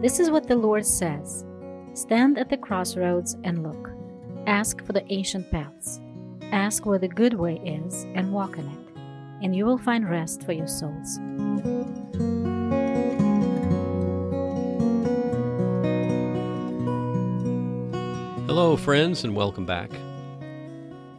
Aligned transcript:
This 0.00 0.18
is 0.18 0.30
what 0.30 0.48
the 0.48 0.56
Lord 0.56 0.86
says 0.86 1.44
Stand 1.92 2.38
at 2.38 2.48
the 2.48 2.56
crossroads 2.56 3.36
and 3.44 3.62
look. 3.62 3.90
Ask 4.46 4.82
for 4.86 4.94
the 4.94 5.04
ancient 5.12 5.50
paths. 5.50 6.00
Ask 6.52 6.86
where 6.86 6.98
the 6.98 7.06
good 7.06 7.34
way 7.34 7.56
is 7.56 8.04
and 8.14 8.32
walk 8.32 8.56
in 8.56 8.66
it, 8.66 8.98
and 9.42 9.54
you 9.54 9.66
will 9.66 9.76
find 9.76 10.08
rest 10.08 10.42
for 10.44 10.52
your 10.52 10.68
souls. 10.68 11.18
Hello, 18.46 18.78
friends, 18.78 19.24
and 19.24 19.36
welcome 19.36 19.66
back. 19.66 19.90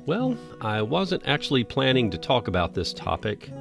Well, 0.08 0.36
I 0.60 0.82
wasn't 0.82 1.28
actually 1.28 1.66
planning 1.66 2.10
to 2.10 2.18
talk 2.18 2.48
about 2.48 2.74
this 2.74 2.94
topic 2.94 3.52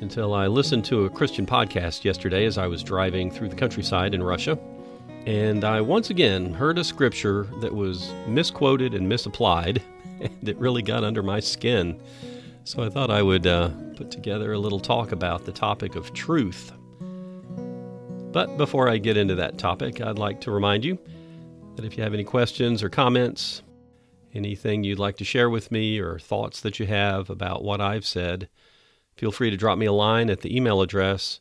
until 0.00 0.34
I 0.34 0.46
listened 0.46 0.84
to 0.86 1.04
a 1.04 1.10
Christian 1.10 1.46
podcast 1.46 2.04
yesterday 2.04 2.46
as 2.46 2.58
I 2.58 2.66
was 2.66 2.82
driving 2.82 3.30
through 3.30 3.48
the 3.48 3.56
countryside 3.56 4.14
in 4.14 4.22
Russia. 4.22 4.58
And 5.26 5.64
I 5.64 5.80
once 5.80 6.10
again 6.10 6.54
heard 6.54 6.78
a 6.78 6.84
scripture 6.84 7.46
that 7.60 7.74
was 7.74 8.12
misquoted 8.26 8.94
and 8.94 9.08
misapplied, 9.08 9.82
and 10.20 10.48
it 10.48 10.56
really 10.56 10.82
got 10.82 11.04
under 11.04 11.22
my 11.22 11.40
skin. 11.40 12.00
So 12.64 12.82
I 12.82 12.88
thought 12.88 13.10
I 13.10 13.22
would 13.22 13.46
uh, 13.46 13.70
put 13.96 14.10
together 14.10 14.52
a 14.52 14.58
little 14.58 14.80
talk 14.80 15.12
about 15.12 15.44
the 15.44 15.52
topic 15.52 15.96
of 15.96 16.12
truth. 16.14 16.72
But 18.32 18.56
before 18.56 18.88
I 18.88 18.98
get 18.98 19.16
into 19.16 19.34
that 19.34 19.58
topic, 19.58 20.00
I'd 20.00 20.18
like 20.18 20.40
to 20.42 20.50
remind 20.50 20.84
you 20.84 20.98
that 21.76 21.84
if 21.84 21.96
you 21.96 22.02
have 22.04 22.14
any 22.14 22.24
questions 22.24 22.82
or 22.82 22.88
comments, 22.88 23.62
anything 24.34 24.84
you'd 24.84 24.98
like 24.98 25.16
to 25.16 25.24
share 25.24 25.50
with 25.50 25.70
me, 25.72 25.98
or 25.98 26.18
thoughts 26.18 26.60
that 26.60 26.78
you 26.78 26.86
have 26.86 27.28
about 27.28 27.64
what 27.64 27.80
I've 27.80 28.06
said, 28.06 28.48
feel 29.20 29.30
free 29.30 29.50
to 29.50 29.56
drop 29.56 29.76
me 29.76 29.84
a 29.84 29.92
line 29.92 30.30
at 30.30 30.40
the 30.40 30.56
email 30.56 30.80
address 30.80 31.40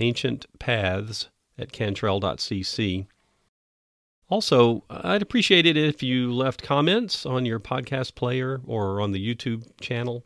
ancientpaths 0.00 1.28
at 1.56 1.70
cantrell.cc. 1.70 3.06
Also, 4.28 4.82
I'd 4.90 5.22
appreciate 5.22 5.64
it 5.64 5.76
if 5.76 6.02
you 6.02 6.32
left 6.32 6.64
comments 6.64 7.24
on 7.24 7.46
your 7.46 7.60
podcast 7.60 8.16
player 8.16 8.60
or 8.66 9.00
on 9.00 9.12
the 9.12 9.24
YouTube 9.24 9.70
channel. 9.80 10.24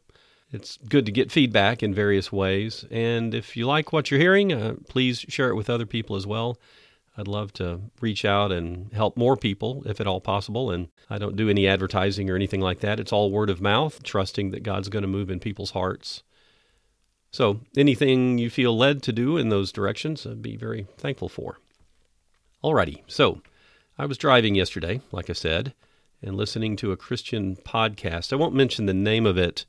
It's 0.50 0.78
good 0.88 1.04
to 1.04 1.12
get 1.12 1.30
feedback 1.30 1.82
in 1.82 1.92
various 1.92 2.32
ways. 2.32 2.86
And 2.90 3.34
if 3.34 3.58
you 3.58 3.66
like 3.66 3.92
what 3.92 4.10
you're 4.10 4.20
hearing, 4.20 4.54
uh, 4.54 4.76
please 4.88 5.18
share 5.28 5.50
it 5.50 5.56
with 5.56 5.68
other 5.68 5.84
people 5.84 6.16
as 6.16 6.26
well. 6.26 6.58
I'd 7.18 7.28
love 7.28 7.52
to 7.54 7.80
reach 8.00 8.24
out 8.24 8.52
and 8.52 8.90
help 8.94 9.18
more 9.18 9.36
people 9.36 9.82
if 9.84 10.00
at 10.00 10.06
all 10.06 10.22
possible. 10.22 10.70
And 10.70 10.88
I 11.10 11.18
don't 11.18 11.36
do 11.36 11.50
any 11.50 11.68
advertising 11.68 12.30
or 12.30 12.36
anything 12.36 12.62
like 12.62 12.80
that. 12.80 13.00
It's 13.00 13.12
all 13.12 13.30
word 13.30 13.50
of 13.50 13.60
mouth, 13.60 14.02
trusting 14.02 14.50
that 14.52 14.62
God's 14.62 14.88
going 14.88 15.02
to 15.02 15.08
move 15.08 15.30
in 15.30 15.40
people's 15.40 15.72
hearts. 15.72 16.22
So, 17.36 17.60
anything 17.76 18.38
you 18.38 18.48
feel 18.48 18.74
led 18.74 19.02
to 19.02 19.12
do 19.12 19.36
in 19.36 19.50
those 19.50 19.70
directions, 19.70 20.26
I'd 20.26 20.40
be 20.40 20.56
very 20.56 20.86
thankful 20.96 21.28
for. 21.28 21.58
Alrighty, 22.64 23.02
so 23.06 23.42
I 23.98 24.06
was 24.06 24.16
driving 24.16 24.54
yesterday, 24.54 25.02
like 25.12 25.28
I 25.28 25.34
said, 25.34 25.74
and 26.22 26.34
listening 26.34 26.76
to 26.76 26.92
a 26.92 26.96
Christian 26.96 27.56
podcast. 27.56 28.32
I 28.32 28.36
won't 28.36 28.54
mention 28.54 28.86
the 28.86 28.94
name 28.94 29.26
of 29.26 29.36
it 29.36 29.66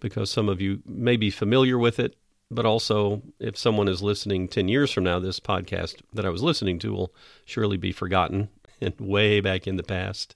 because 0.00 0.30
some 0.30 0.48
of 0.48 0.62
you 0.62 0.80
may 0.86 1.18
be 1.18 1.28
familiar 1.28 1.76
with 1.76 1.98
it, 1.98 2.16
but 2.50 2.64
also 2.64 3.20
if 3.38 3.58
someone 3.58 3.88
is 3.88 4.00
listening 4.00 4.48
10 4.48 4.68
years 4.68 4.90
from 4.90 5.04
now, 5.04 5.18
this 5.18 5.38
podcast 5.38 6.00
that 6.14 6.24
I 6.24 6.30
was 6.30 6.42
listening 6.42 6.78
to 6.78 6.94
will 6.94 7.14
surely 7.44 7.76
be 7.76 7.92
forgotten 7.92 8.48
and 8.80 8.98
way 8.98 9.42
back 9.42 9.66
in 9.66 9.76
the 9.76 9.82
past. 9.82 10.34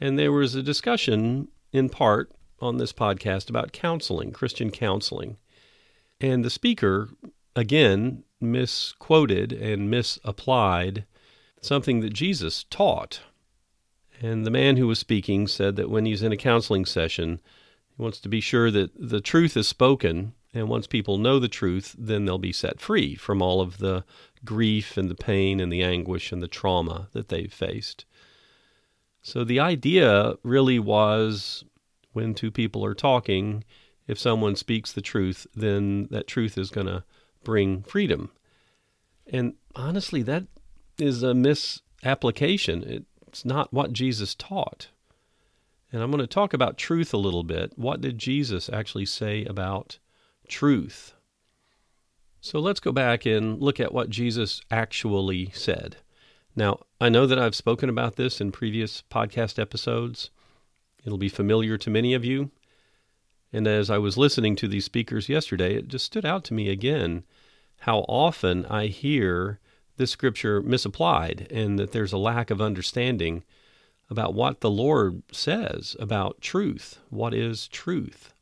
And 0.00 0.18
there 0.18 0.32
was 0.32 0.56
a 0.56 0.62
discussion 0.64 1.46
in 1.72 1.88
part 1.88 2.32
on 2.60 2.76
this 2.76 2.92
podcast 2.92 3.48
about 3.48 3.72
counseling, 3.72 4.32
Christian 4.32 4.70
counseling. 4.70 5.36
And 6.20 6.44
the 6.44 6.50
speaker, 6.50 7.08
again, 7.56 8.24
misquoted 8.40 9.52
and 9.52 9.90
misapplied 9.90 11.04
something 11.60 12.00
that 12.00 12.12
Jesus 12.12 12.64
taught. 12.64 13.20
And 14.20 14.44
the 14.46 14.50
man 14.50 14.76
who 14.76 14.86
was 14.86 14.98
speaking 14.98 15.46
said 15.46 15.76
that 15.76 15.90
when 15.90 16.04
he's 16.04 16.22
in 16.22 16.32
a 16.32 16.36
counseling 16.36 16.84
session, 16.84 17.40
he 17.96 18.02
wants 18.02 18.20
to 18.20 18.28
be 18.28 18.40
sure 18.40 18.70
that 18.70 18.90
the 18.96 19.20
truth 19.20 19.56
is 19.56 19.68
spoken. 19.68 20.34
And 20.52 20.68
once 20.68 20.86
people 20.86 21.16
know 21.16 21.38
the 21.38 21.48
truth, 21.48 21.94
then 21.98 22.24
they'll 22.24 22.38
be 22.38 22.52
set 22.52 22.80
free 22.80 23.14
from 23.14 23.40
all 23.40 23.60
of 23.60 23.78
the 23.78 24.04
grief 24.44 24.96
and 24.96 25.08
the 25.08 25.14
pain 25.14 25.60
and 25.60 25.72
the 25.72 25.82
anguish 25.82 26.32
and 26.32 26.42
the 26.42 26.48
trauma 26.48 27.08
that 27.12 27.28
they've 27.28 27.52
faced. 27.52 28.04
So 29.22 29.44
the 29.44 29.60
idea 29.60 30.34
really 30.42 30.78
was 30.78 31.64
when 32.12 32.34
two 32.34 32.50
people 32.50 32.84
are 32.84 32.94
talking, 32.94 33.64
if 34.06 34.18
someone 34.18 34.56
speaks 34.56 34.92
the 34.92 35.00
truth, 35.00 35.46
then 35.54 36.08
that 36.10 36.26
truth 36.26 36.58
is 36.58 36.70
going 36.70 36.86
to 36.86 37.04
bring 37.44 37.82
freedom. 37.82 38.30
And 39.32 39.54
honestly, 39.76 40.22
that 40.22 40.44
is 40.98 41.22
a 41.22 41.34
misapplication. 41.34 43.04
It's 43.26 43.44
not 43.44 43.72
what 43.72 43.92
Jesus 43.92 44.34
taught. 44.34 44.88
And 45.92 46.02
I'm 46.02 46.10
going 46.10 46.20
to 46.20 46.26
talk 46.26 46.52
about 46.52 46.78
truth 46.78 47.12
a 47.12 47.18
little 47.18 47.42
bit. 47.42 47.72
What 47.76 48.00
did 48.00 48.18
Jesus 48.18 48.68
actually 48.72 49.06
say 49.06 49.44
about 49.44 49.98
truth? 50.48 51.14
So 52.40 52.58
let's 52.58 52.80
go 52.80 52.92
back 52.92 53.26
and 53.26 53.60
look 53.60 53.80
at 53.80 53.92
what 53.92 54.08
Jesus 54.08 54.62
actually 54.70 55.50
said. 55.52 55.96
Now, 56.56 56.80
I 57.00 57.08
know 57.08 57.26
that 57.26 57.38
I've 57.38 57.54
spoken 57.54 57.88
about 57.88 58.16
this 58.16 58.40
in 58.40 58.50
previous 58.50 59.02
podcast 59.10 59.58
episodes. 59.58 60.30
It'll 61.04 61.18
be 61.18 61.28
familiar 61.28 61.76
to 61.78 61.90
many 61.90 62.14
of 62.14 62.24
you. 62.24 62.50
And 63.52 63.66
as 63.66 63.90
I 63.90 63.98
was 63.98 64.16
listening 64.16 64.56
to 64.56 64.68
these 64.68 64.84
speakers 64.84 65.28
yesterday, 65.28 65.74
it 65.74 65.88
just 65.88 66.06
stood 66.06 66.24
out 66.24 66.44
to 66.44 66.54
me 66.54 66.68
again 66.68 67.24
how 67.80 68.00
often 68.00 68.66
I 68.66 68.86
hear 68.86 69.58
this 69.96 70.10
scripture 70.10 70.62
misapplied 70.62 71.48
and 71.50 71.78
that 71.78 71.92
there's 71.92 72.12
a 72.12 72.18
lack 72.18 72.50
of 72.50 72.60
understanding 72.60 73.42
about 74.08 74.34
what 74.34 74.60
the 74.60 74.70
Lord 74.70 75.22
says 75.32 75.96
about 75.98 76.40
truth. 76.40 76.98
What 77.10 77.34
is 77.34 77.68
truth? 77.68 78.32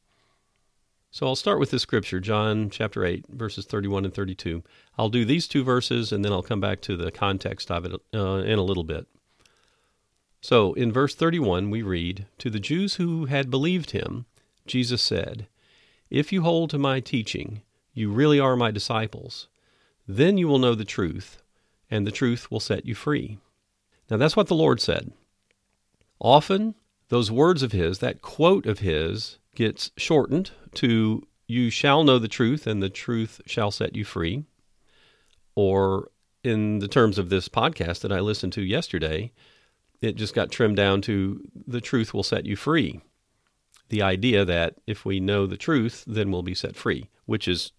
So 1.10 1.26
I'll 1.26 1.36
start 1.36 1.58
with 1.58 1.70
this 1.70 1.82
scripture, 1.82 2.20
John 2.20 2.70
chapter 2.70 3.04
8, 3.04 3.26
verses 3.28 3.64
31 3.64 4.04
and 4.04 4.14
32. 4.14 4.62
I'll 4.98 5.08
do 5.08 5.24
these 5.24 5.48
two 5.48 5.64
verses 5.64 6.12
and 6.12 6.24
then 6.24 6.32
I'll 6.32 6.42
come 6.42 6.60
back 6.60 6.80
to 6.82 6.96
the 6.96 7.10
context 7.10 7.70
of 7.70 7.84
it 7.84 7.92
uh, 8.14 8.42
in 8.44 8.58
a 8.58 8.62
little 8.62 8.84
bit. 8.84 9.06
So 10.40 10.72
in 10.74 10.92
verse 10.92 11.14
31, 11.14 11.70
we 11.70 11.82
read 11.82 12.26
To 12.38 12.50
the 12.50 12.60
Jews 12.60 12.94
who 12.94 13.26
had 13.26 13.50
believed 13.50 13.90
him, 13.90 14.26
Jesus 14.66 15.02
said, 15.02 15.48
If 16.10 16.32
you 16.32 16.42
hold 16.42 16.70
to 16.70 16.78
my 16.78 17.00
teaching, 17.00 17.62
you 17.92 18.10
really 18.10 18.38
are 18.38 18.56
my 18.56 18.70
disciples. 18.70 19.48
Then 20.06 20.38
you 20.38 20.48
will 20.48 20.58
know 20.58 20.74
the 20.74 20.84
truth, 20.84 21.42
and 21.90 22.06
the 22.06 22.12
truth 22.12 22.50
will 22.50 22.60
set 22.60 22.86
you 22.86 22.94
free. 22.94 23.38
Now, 24.10 24.16
that's 24.16 24.36
what 24.36 24.46
the 24.46 24.54
Lord 24.54 24.80
said. 24.80 25.12
Often, 26.20 26.76
those 27.08 27.30
words 27.30 27.62
of 27.62 27.72
His, 27.72 27.98
that 27.98 28.22
quote 28.22 28.66
of 28.66 28.78
His, 28.78 29.38
gets 29.54 29.90
shortened 29.96 30.52
to, 30.74 31.26
You 31.46 31.70
shall 31.70 32.04
know 32.04 32.18
the 32.18 32.28
truth, 32.28 32.66
and 32.66 32.82
the 32.82 32.88
truth 32.88 33.40
shall 33.46 33.70
set 33.70 33.96
you 33.96 34.04
free. 34.04 34.44
Or, 35.54 36.10
in 36.44 36.78
the 36.78 36.88
terms 36.88 37.18
of 37.18 37.28
this 37.28 37.48
podcast 37.48 38.00
that 38.00 38.12
I 38.12 38.20
listened 38.20 38.52
to 38.54 38.62
yesterday, 38.62 39.32
it 40.00 40.16
just 40.16 40.34
got 40.34 40.50
trimmed 40.50 40.76
down 40.76 41.00
to, 41.02 41.42
The 41.66 41.80
truth 41.80 42.14
will 42.14 42.22
set 42.22 42.46
you 42.46 42.56
free. 42.56 43.00
The 43.88 44.02
idea 44.02 44.44
that 44.44 44.74
if 44.86 45.04
we 45.04 45.18
know 45.18 45.46
the 45.46 45.56
truth, 45.56 46.04
then 46.06 46.30
we'll 46.30 46.42
be 46.42 46.54
set 46.54 46.76
free, 46.76 47.08
which 47.26 47.48
is 47.48 47.72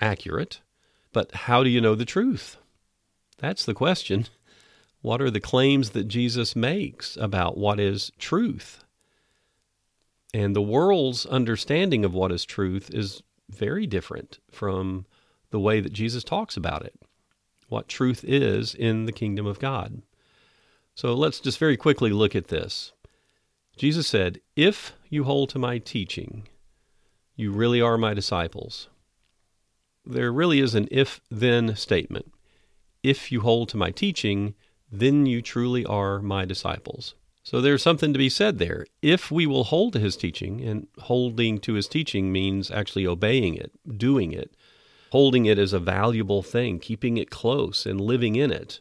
accurate. 0.00 0.60
But 1.12 1.32
how 1.32 1.64
do 1.64 1.70
you 1.70 1.80
know 1.80 1.94
the 1.94 2.04
truth? 2.04 2.58
That's 3.38 3.64
the 3.64 3.74
question. 3.74 4.26
What 5.00 5.22
are 5.22 5.30
the 5.30 5.40
claims 5.40 5.90
that 5.90 6.08
Jesus 6.08 6.56
makes 6.56 7.16
about 7.16 7.56
what 7.56 7.80
is 7.80 8.12
truth? 8.18 8.84
And 10.34 10.54
the 10.54 10.62
world's 10.62 11.24
understanding 11.24 12.04
of 12.04 12.12
what 12.12 12.32
is 12.32 12.44
truth 12.44 12.90
is 12.92 13.22
very 13.48 13.86
different 13.86 14.40
from 14.50 15.06
the 15.50 15.60
way 15.60 15.80
that 15.80 15.92
Jesus 15.92 16.22
talks 16.22 16.56
about 16.56 16.84
it, 16.84 16.94
what 17.68 17.88
truth 17.88 18.24
is 18.24 18.74
in 18.74 19.06
the 19.06 19.12
kingdom 19.12 19.46
of 19.46 19.58
God. 19.58 20.02
So 20.98 21.14
let's 21.14 21.38
just 21.38 21.60
very 21.60 21.76
quickly 21.76 22.10
look 22.10 22.34
at 22.34 22.48
this. 22.48 22.90
Jesus 23.76 24.08
said, 24.08 24.40
If 24.56 24.94
you 25.08 25.22
hold 25.22 25.48
to 25.50 25.58
my 25.60 25.78
teaching, 25.78 26.48
you 27.36 27.52
really 27.52 27.80
are 27.80 27.96
my 27.96 28.14
disciples. 28.14 28.88
There 30.04 30.32
really 30.32 30.58
is 30.58 30.74
an 30.74 30.88
if 30.90 31.20
then 31.30 31.76
statement 31.76 32.32
if 33.04 33.30
you 33.30 33.42
hold 33.42 33.68
to 33.68 33.76
my 33.76 33.92
teaching, 33.92 34.56
then 34.90 35.24
you 35.24 35.40
truly 35.40 35.84
are 35.84 36.18
my 36.18 36.44
disciples. 36.44 37.14
So 37.44 37.60
there's 37.60 37.80
something 37.80 38.12
to 38.12 38.18
be 38.18 38.28
said 38.28 38.58
there. 38.58 38.84
If 39.00 39.30
we 39.30 39.46
will 39.46 39.62
hold 39.62 39.92
to 39.92 40.00
his 40.00 40.16
teaching, 40.16 40.60
and 40.62 40.88
holding 41.02 41.60
to 41.60 41.74
his 41.74 41.86
teaching 41.86 42.32
means 42.32 42.72
actually 42.72 43.06
obeying 43.06 43.54
it, 43.54 43.70
doing 43.96 44.32
it, 44.32 44.50
holding 45.12 45.46
it 45.46 45.60
as 45.60 45.72
a 45.72 45.78
valuable 45.78 46.42
thing, 46.42 46.80
keeping 46.80 47.18
it 47.18 47.30
close, 47.30 47.86
and 47.86 48.00
living 48.00 48.34
in 48.34 48.50
it. 48.50 48.80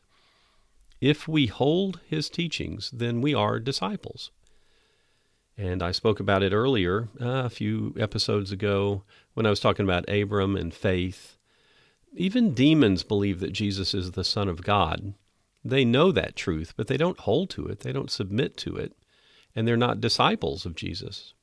If 1.02 1.28
we 1.28 1.48
hold 1.48 2.00
his 2.08 2.30
teachings, 2.30 2.92
then 2.92 3.22
we 3.22 3.34
are 3.34 3.60
disciples. 3.60 4.32
And 5.58 5.82
I 5.84 5.92
spoke 5.92 6.20
about 6.20 6.44
it 6.44 6.54
earlier, 6.54 7.10
uh, 7.22 7.46
a 7.46 7.50
few 7.50 7.96
episodes 8.00 8.52
ago, 8.52 9.04
when 9.34 9.46
I 9.46 9.50
was 9.50 9.60
talking 9.60 9.86
about 9.86 10.10
Abram 10.10 10.56
and 10.56 10.74
faith 10.74 11.38
Even 12.16 12.54
demons 12.54 13.04
believe 13.04 13.40
that 13.42 13.54
Jesus 13.54 13.94
is 13.94 14.12
the 14.12 14.24
Son 14.24 14.50
of 14.50 14.64
God. 14.64 15.14
They 15.64 15.86
know 15.86 16.12
that 16.12 16.36
truth, 16.36 16.74
but 16.78 16.88
they 16.88 16.98
don't 16.98 17.20
hold 17.20 17.50
to 17.52 17.68
it, 17.68 17.82
they 17.82 17.92
don't 17.92 18.12
submit 18.12 18.58
to 18.58 18.76
it, 18.78 18.94
and 19.56 19.68
they're 19.68 19.78
not 19.78 20.02
disciples 20.02 20.66
of 20.66 20.76
Jesus. 20.76 21.34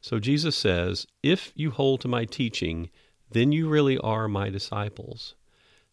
So 0.00 0.18
Jesus 0.20 0.56
says, 0.56 1.06
If 1.22 1.52
you 1.54 1.70
hold 1.70 2.00
to 2.02 2.08
my 2.08 2.24
teaching, 2.24 2.90
then 3.30 3.52
you 3.52 3.68
really 3.68 3.98
are 3.98 4.28
my 4.28 4.50
disciples. 4.50 5.34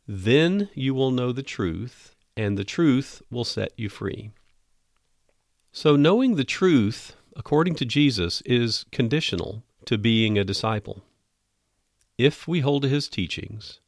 Then 0.08 0.70
you 0.76 0.94
will 0.94 1.12
know 1.12 1.32
the 1.32 1.44
truth, 1.44 2.13
and 2.36 2.58
the 2.58 2.64
truth 2.64 3.22
will 3.30 3.44
set 3.44 3.72
you 3.78 3.90
free. 3.90 4.32
So, 5.72 5.96
knowing 5.96 6.36
the 6.36 6.44
truth, 6.44 7.16
according 7.36 7.76
to 7.76 7.86
Jesus, 7.86 8.42
is 8.42 8.86
conditional 8.92 9.64
to 9.86 9.98
being 9.98 10.38
a 10.38 10.44
disciple. 10.44 11.04
If 12.18 12.48
we 12.48 12.60
hold 12.60 12.84
to 12.84 12.90
his 12.90 13.08
teachings, 13.08 13.80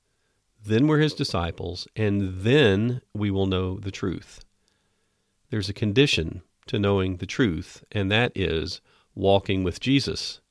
then 0.65 0.87
we're 0.87 0.99
his 0.99 1.13
disciples, 1.13 1.87
and 1.95 2.41
then 2.41 3.01
we 3.13 3.29
will 3.29 3.45
know 3.45 3.77
the 3.79 3.91
truth. 3.91 4.43
There's 5.51 5.69
a 5.69 5.73
condition 5.73 6.41
to 6.67 6.79
knowing 6.79 7.17
the 7.17 7.27
truth, 7.27 7.83
and 7.91 8.11
that 8.11 8.31
is 8.35 8.81
walking 9.13 9.63
with 9.63 9.79
Jesus. 9.79 10.41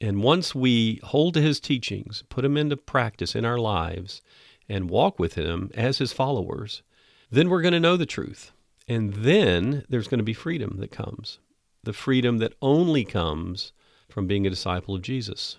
And 0.00 0.22
once 0.22 0.54
we 0.54 1.00
hold 1.02 1.34
to 1.34 1.40
his 1.40 1.58
teachings, 1.60 2.22
put 2.28 2.42
them 2.42 2.56
into 2.56 2.76
practice 2.76 3.34
in 3.34 3.44
our 3.44 3.58
lives, 3.58 4.20
and 4.68 4.90
walk 4.90 5.18
with 5.18 5.34
him 5.34 5.70
as 5.74 5.98
his 5.98 6.12
followers, 6.12 6.82
then 7.30 7.48
we're 7.48 7.62
going 7.62 7.72
to 7.72 7.80
know 7.80 7.96
the 7.96 8.06
truth. 8.06 8.52
And 8.86 9.12
then 9.12 9.84
there's 9.88 10.08
going 10.08 10.18
to 10.18 10.24
be 10.24 10.34
freedom 10.34 10.76
that 10.78 10.90
comes 10.90 11.38
the 11.84 11.92
freedom 11.92 12.38
that 12.38 12.52
only 12.60 13.04
comes 13.04 13.72
from 14.10 14.26
being 14.26 14.46
a 14.46 14.50
disciple 14.50 14.94
of 14.94 15.00
Jesus. 15.00 15.58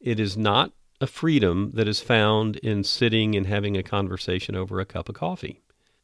It 0.00 0.18
is 0.20 0.36
not 0.36 0.72
a 1.00 1.06
freedom 1.06 1.70
that 1.74 1.88
is 1.88 2.00
found 2.00 2.56
in 2.56 2.84
sitting 2.84 3.34
and 3.34 3.46
having 3.46 3.76
a 3.76 3.82
conversation 3.82 4.56
over 4.56 4.80
a 4.80 4.84
cup 4.84 5.08
of 5.08 5.14
coffee, 5.14 5.62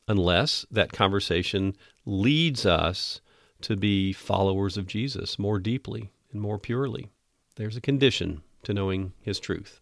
unless 0.09 0.65
that 0.71 0.93
conversation 0.93 1.77
leads 2.07 2.65
us 2.65 3.21
to 3.63 3.77
be 3.77 4.13
followers 4.13 4.77
of 4.77 4.87
Jesus 4.87 5.39
more 5.39 5.59
deeply 5.59 6.11
and 6.33 6.41
more 6.41 6.59
purely. 6.59 7.11
There's 7.57 7.77
a 7.77 7.81
condition 7.81 8.43
to 8.63 8.73
knowing 8.73 9.13
his 9.21 9.39
truth. 9.41 9.80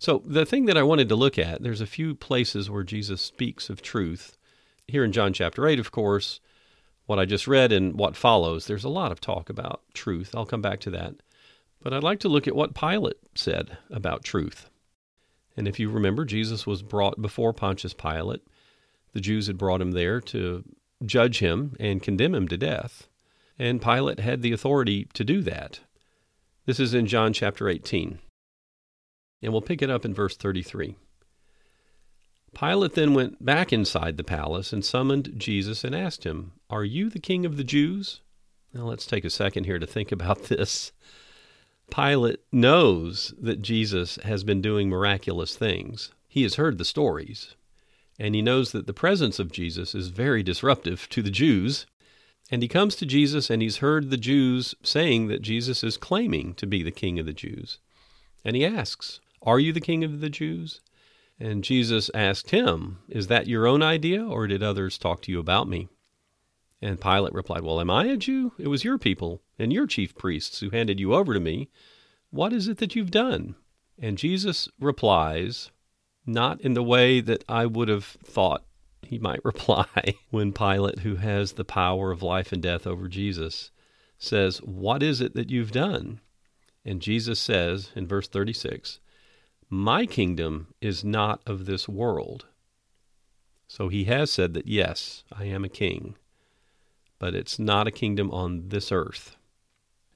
So, 0.00 0.22
the 0.24 0.46
thing 0.46 0.64
that 0.64 0.78
I 0.78 0.82
wanted 0.82 1.10
to 1.10 1.14
look 1.14 1.38
at, 1.38 1.62
there's 1.62 1.82
a 1.82 1.86
few 1.86 2.14
places 2.14 2.70
where 2.70 2.82
Jesus 2.82 3.20
speaks 3.20 3.68
of 3.68 3.82
truth. 3.82 4.38
Here 4.88 5.04
in 5.04 5.12
John 5.12 5.34
chapter 5.34 5.68
8, 5.68 5.78
of 5.78 5.92
course, 5.92 6.40
what 7.04 7.18
I 7.18 7.26
just 7.26 7.46
read 7.46 7.70
and 7.70 7.98
what 7.98 8.16
follows, 8.16 8.66
there's 8.66 8.82
a 8.82 8.88
lot 8.88 9.12
of 9.12 9.20
talk 9.20 9.50
about 9.50 9.82
truth. 9.92 10.34
I'll 10.34 10.46
come 10.46 10.62
back 10.62 10.80
to 10.80 10.90
that. 10.92 11.16
But 11.82 11.92
I'd 11.92 12.02
like 12.02 12.18
to 12.20 12.30
look 12.30 12.48
at 12.48 12.56
what 12.56 12.74
Pilate 12.74 13.18
said 13.34 13.76
about 13.90 14.24
truth. 14.24 14.70
And 15.54 15.68
if 15.68 15.78
you 15.78 15.90
remember, 15.90 16.24
Jesus 16.24 16.66
was 16.66 16.80
brought 16.80 17.20
before 17.20 17.52
Pontius 17.52 17.92
Pilate. 17.92 18.40
The 19.12 19.20
Jews 19.20 19.48
had 19.48 19.58
brought 19.58 19.82
him 19.82 19.92
there 19.92 20.22
to 20.22 20.64
judge 21.04 21.40
him 21.40 21.76
and 21.78 22.02
condemn 22.02 22.34
him 22.34 22.48
to 22.48 22.56
death. 22.56 23.06
And 23.58 23.82
Pilate 23.82 24.20
had 24.20 24.40
the 24.40 24.52
authority 24.52 25.08
to 25.12 25.24
do 25.24 25.42
that. 25.42 25.80
This 26.64 26.80
is 26.80 26.94
in 26.94 27.04
John 27.04 27.34
chapter 27.34 27.68
18. 27.68 28.18
And 29.42 29.52
we'll 29.52 29.62
pick 29.62 29.82
it 29.82 29.90
up 29.90 30.04
in 30.04 30.14
verse 30.14 30.36
33. 30.36 30.96
Pilate 32.54 32.94
then 32.94 33.14
went 33.14 33.44
back 33.44 33.72
inside 33.72 34.16
the 34.16 34.24
palace 34.24 34.72
and 34.72 34.84
summoned 34.84 35.32
Jesus 35.36 35.84
and 35.84 35.94
asked 35.94 36.24
him, 36.24 36.52
Are 36.68 36.84
you 36.84 37.08
the 37.08 37.20
king 37.20 37.46
of 37.46 37.56
the 37.56 37.64
Jews? 37.64 38.20
Now 38.74 38.84
let's 38.84 39.06
take 39.06 39.24
a 39.24 39.30
second 39.30 39.64
here 39.64 39.78
to 39.78 39.86
think 39.86 40.12
about 40.12 40.44
this. 40.48 40.92
Pilate 41.90 42.40
knows 42.52 43.34
that 43.40 43.62
Jesus 43.62 44.16
has 44.24 44.44
been 44.44 44.60
doing 44.60 44.88
miraculous 44.88 45.56
things. 45.56 46.12
He 46.28 46.42
has 46.44 46.54
heard 46.54 46.78
the 46.78 46.84
stories, 46.84 47.56
and 48.18 48.34
he 48.34 48.42
knows 48.42 48.72
that 48.72 48.86
the 48.86 48.92
presence 48.92 49.38
of 49.38 49.50
Jesus 49.50 49.94
is 49.94 50.08
very 50.08 50.42
disruptive 50.42 51.08
to 51.08 51.22
the 51.22 51.30
Jews. 51.30 51.86
And 52.52 52.62
he 52.62 52.68
comes 52.68 52.96
to 52.96 53.06
Jesus 53.06 53.48
and 53.48 53.62
he's 53.62 53.76
heard 53.76 54.10
the 54.10 54.16
Jews 54.16 54.74
saying 54.82 55.28
that 55.28 55.42
Jesus 55.42 55.84
is 55.84 55.96
claiming 55.96 56.54
to 56.54 56.66
be 56.66 56.82
the 56.82 56.90
king 56.90 57.18
of 57.18 57.26
the 57.26 57.32
Jews. 57.32 57.78
And 58.44 58.56
he 58.56 58.66
asks, 58.66 59.20
Are 59.42 59.58
you 59.58 59.72
the 59.72 59.80
king 59.80 60.04
of 60.04 60.20
the 60.20 60.30
Jews? 60.30 60.80
And 61.38 61.64
Jesus 61.64 62.10
asked 62.14 62.50
him, 62.50 62.98
Is 63.08 63.28
that 63.28 63.46
your 63.46 63.66
own 63.66 63.82
idea, 63.82 64.24
or 64.24 64.46
did 64.46 64.62
others 64.62 64.98
talk 64.98 65.22
to 65.22 65.32
you 65.32 65.38
about 65.38 65.68
me? 65.68 65.88
And 66.82 67.00
Pilate 67.00 67.32
replied, 67.32 67.62
Well, 67.62 67.80
am 67.80 67.90
I 67.90 68.06
a 68.06 68.16
Jew? 68.16 68.52
It 68.58 68.68
was 68.68 68.84
your 68.84 68.98
people 68.98 69.42
and 69.58 69.72
your 69.72 69.86
chief 69.86 70.14
priests 70.16 70.60
who 70.60 70.70
handed 70.70 71.00
you 71.00 71.14
over 71.14 71.34
to 71.34 71.40
me. 71.40 71.70
What 72.30 72.52
is 72.52 72.68
it 72.68 72.78
that 72.78 72.94
you've 72.94 73.10
done? 73.10 73.54
And 73.98 74.18
Jesus 74.18 74.68
replies, 74.78 75.70
not 76.26 76.60
in 76.60 76.74
the 76.74 76.82
way 76.82 77.20
that 77.20 77.44
I 77.48 77.66
would 77.66 77.88
have 77.88 78.04
thought 78.04 78.64
he 79.02 79.18
might 79.18 79.44
reply 79.44 79.86
when 80.30 80.52
Pilate, 80.52 81.00
who 81.00 81.16
has 81.16 81.52
the 81.52 81.64
power 81.64 82.10
of 82.10 82.22
life 82.22 82.52
and 82.52 82.62
death 82.62 82.86
over 82.86 83.08
Jesus, 83.08 83.70
says, 84.18 84.58
What 84.58 85.02
is 85.02 85.20
it 85.20 85.34
that 85.34 85.50
you've 85.50 85.72
done? 85.72 86.20
And 86.84 87.02
Jesus 87.02 87.38
says 87.38 87.90
in 87.94 88.06
verse 88.06 88.28
36, 88.28 89.00
My 89.70 90.04
kingdom 90.04 90.74
is 90.80 91.04
not 91.04 91.40
of 91.46 91.64
this 91.64 91.88
world. 91.88 92.46
So 93.68 93.88
he 93.88 94.04
has 94.04 94.32
said 94.32 94.52
that, 94.54 94.66
yes, 94.66 95.22
I 95.32 95.44
am 95.44 95.64
a 95.64 95.68
king 95.68 96.16
but 97.20 97.34
it's 97.34 97.58
not 97.58 97.86
a 97.86 97.92
kingdom 97.92 98.32
on 98.32 98.70
this 98.70 98.90
earth. 98.90 99.36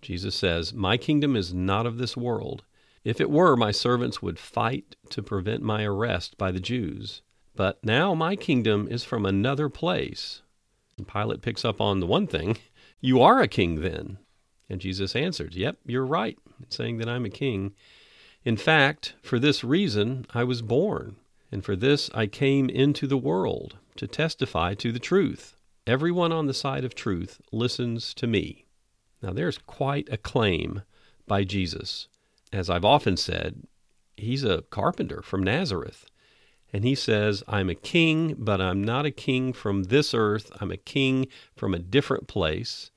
Jesus 0.03 0.35
says, 0.35 0.73
My 0.73 0.97
kingdom 0.97 1.37
is 1.37 1.55
not 1.55 1.87
of 1.87 1.99
this 1.99 2.17
world. 2.17 2.65
If 3.05 3.21
it 3.21 3.31
were, 3.31 3.55
my 3.55 3.71
servants 3.71 4.21
would 4.21 4.39
fight 4.39 4.97
to 5.11 5.23
prevent 5.23 5.63
my 5.63 5.85
arrest 5.85 6.37
by 6.37 6.51
the 6.51 6.61
Jews. 6.61 7.23
But 7.55 7.85
now 7.85 8.15
my 8.15 8.35
kingdom 8.35 8.89
is 8.91 9.05
from 9.05 9.25
another 9.25 9.69
place. 9.69 10.41
And 10.97 11.07
Pilate 11.07 11.43
picks 11.43 11.65
up 11.65 11.81
on 11.81 12.01
the 12.01 12.07
one 12.07 12.27
thing 12.27 12.57
You 13.01 13.21
are 13.21 13.41
a 13.41 13.49
king 13.49 13.83
then. 13.83 14.19
And 14.71 14.81
Jesus 14.81 15.15
answers, 15.15 15.55
Yep, 15.55 15.77
you're 15.85 16.07
right, 16.07 16.39
saying 16.71 16.97
that 16.99 17.09
I'm 17.09 17.27
a 17.27 17.31
king. 17.31 17.75
In 18.45 18.57
fact, 18.57 19.15
for 19.23 19.39
this 19.39 19.65
reason 19.65 20.27
I 20.35 20.45
was 20.45 20.61
born, 20.61 21.17
and 21.51 21.65
for 21.65 21.75
this 21.75 22.11
I 22.15 22.27
came 22.27 22.69
into 22.69 23.07
the 23.07 23.17
world, 23.17 23.79
to 23.97 24.07
testify 24.07 24.75
to 24.75 24.93
the 24.93 24.99
truth. 24.99 25.57
Everyone 25.87 26.33
on 26.33 26.47
the 26.47 26.55
side 26.55 26.85
of 26.85 26.95
truth 26.95 27.41
listens 27.53 28.13
to 28.15 28.27
me. 28.27 28.67
Now, 29.23 29.33
there's 29.33 29.59
quite 29.59 30.09
a 30.11 30.19
claim 30.19 30.83
by 31.27 31.45
Jesus. 31.45 32.09
As 32.53 32.69
I've 32.69 32.85
often 32.85 33.17
said, 33.17 33.63
he's 34.17 34.45
a 34.45 34.63
carpenter 34.63 35.23
from 35.23 35.43
Nazareth. 35.43 36.07
And 36.73 36.85
he 36.85 36.95
says, 36.95 37.43
I'm 37.47 37.71
a 37.71 37.75
king, 37.75 38.35
but 38.37 38.61
I'm 38.61 38.83
not 38.83 39.07
a 39.07 39.11
king 39.11 39.53
from 39.53 39.85
this 39.85 40.13
earth. 40.13 40.51
I'm 40.61 40.71
a 40.71 40.77
king 40.77 41.29
from 41.57 41.73
a 41.73 41.79
different 41.79 42.27
place. 42.27 42.91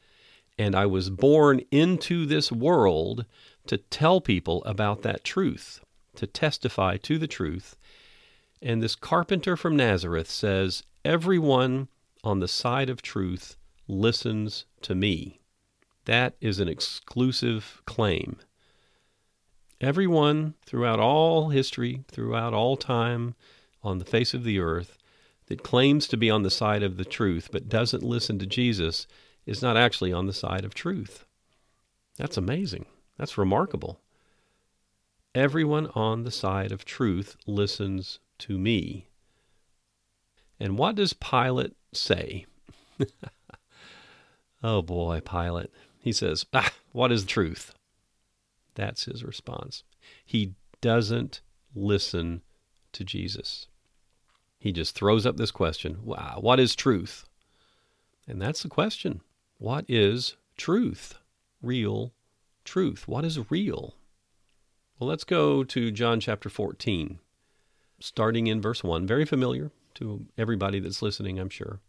And 0.58 0.76
I 0.76 0.88
was 0.88 1.10
born 1.10 1.62
into 1.72 2.26
this 2.26 2.52
world 2.52 3.26
to 3.68 3.78
tell 3.78 4.22
people 4.22 4.64
about 4.66 5.02
that 5.04 5.24
truth, 5.24 5.80
to 6.16 6.28
testify 6.28 6.98
to 6.98 7.18
the 7.18 7.28
truth. 7.28 7.76
And 8.62 8.82
this 8.82 8.96
carpenter 8.96 9.56
from 9.56 9.76
Nazareth 9.76 10.30
says, 10.30 10.84
Everyone 11.06 11.88
on 12.24 12.40
the 12.40 12.48
side 12.48 12.90
of 12.90 13.02
truth 13.02 13.56
listens 13.88 14.66
to 14.82 14.96
me. 14.96 15.40
That 16.06 16.36
is 16.42 16.60
an 16.60 16.68
exclusive 16.68 17.82
claim. 17.86 18.38
Everyone 19.80 20.56
throughout 20.66 21.00
all 21.00 21.50
history, 21.50 22.04
throughout 22.08 22.54
all 22.54 22.78
time, 22.78 23.36
on 23.84 24.00
the 24.00 24.06
face 24.06 24.34
of 24.34 24.44
the 24.44 24.60
earth, 24.60 24.98
that 25.48 25.64
claims 25.64 26.08
to 26.08 26.18
be 26.18 26.30
on 26.30 26.44
the 26.44 26.50
side 26.50 26.84
of 26.84 26.98
the 26.98 27.06
truth 27.06 27.50
but 27.52 27.70
doesn't 27.70 28.04
listen 28.04 28.40
to 28.40 28.46
Jesus 28.46 29.08
is 29.46 29.62
not 29.62 29.78
actually 29.78 30.12
on 30.12 30.26
the 30.26 30.34
side 30.34 30.66
of 30.66 30.74
truth. 30.74 31.26
That's 32.18 32.38
amazing. 32.38 32.86
That's 33.18 33.38
remarkable. 33.38 34.00
Everyone 35.34 35.88
on 35.94 36.24
the 36.24 36.32
side 36.32 36.72
of 36.72 36.86
truth 36.86 37.36
listens 37.46 38.20
to 38.40 38.58
me. 38.58 39.08
And 40.60 40.78
what 40.78 40.96
does 40.96 41.14
Pilate 41.14 41.76
say? 41.94 42.46
oh 44.64 44.82
boy, 44.82 45.22
Pilate. 45.22 45.72
He 46.00 46.12
says, 46.12 46.46
ah, 46.54 46.72
What 46.92 47.12
is 47.12 47.26
truth? 47.26 47.74
That's 48.76 49.06
his 49.06 49.24
response. 49.24 49.84
He 50.26 50.54
doesn't 50.82 51.42
listen 51.76 52.42
to 52.94 53.04
Jesus. 53.04 53.68
He 54.60 54.72
just 54.72 54.96
throws 54.96 55.26
up 55.26 55.38
this 55.38 55.52
question 55.52 56.00
wow, 56.04 56.38
What 56.42 56.60
is 56.60 56.76
truth? 56.76 57.26
And 58.28 58.42
that's 58.42 58.64
the 58.64 58.70
question. 58.70 59.22
What 59.58 59.86
is 59.88 60.36
truth? 60.58 61.16
Real 61.62 62.14
truth. 62.68 63.08
What 63.08 63.26
is 63.26 63.50
real? 63.50 63.96
Well, 65.00 65.08
let's 65.08 65.24
go 65.24 65.64
to 65.64 65.92
John 65.92 66.20
chapter 66.20 66.50
14, 66.50 67.20
starting 68.00 68.48
in 68.48 68.62
verse 68.62 68.84
1. 68.84 69.08
Very 69.08 69.26
familiar 69.26 69.72
to 69.96 70.26
everybody 70.38 70.80
that's 70.80 71.02
listening, 71.02 71.40
I'm 71.40 71.50
sure. 71.50 71.80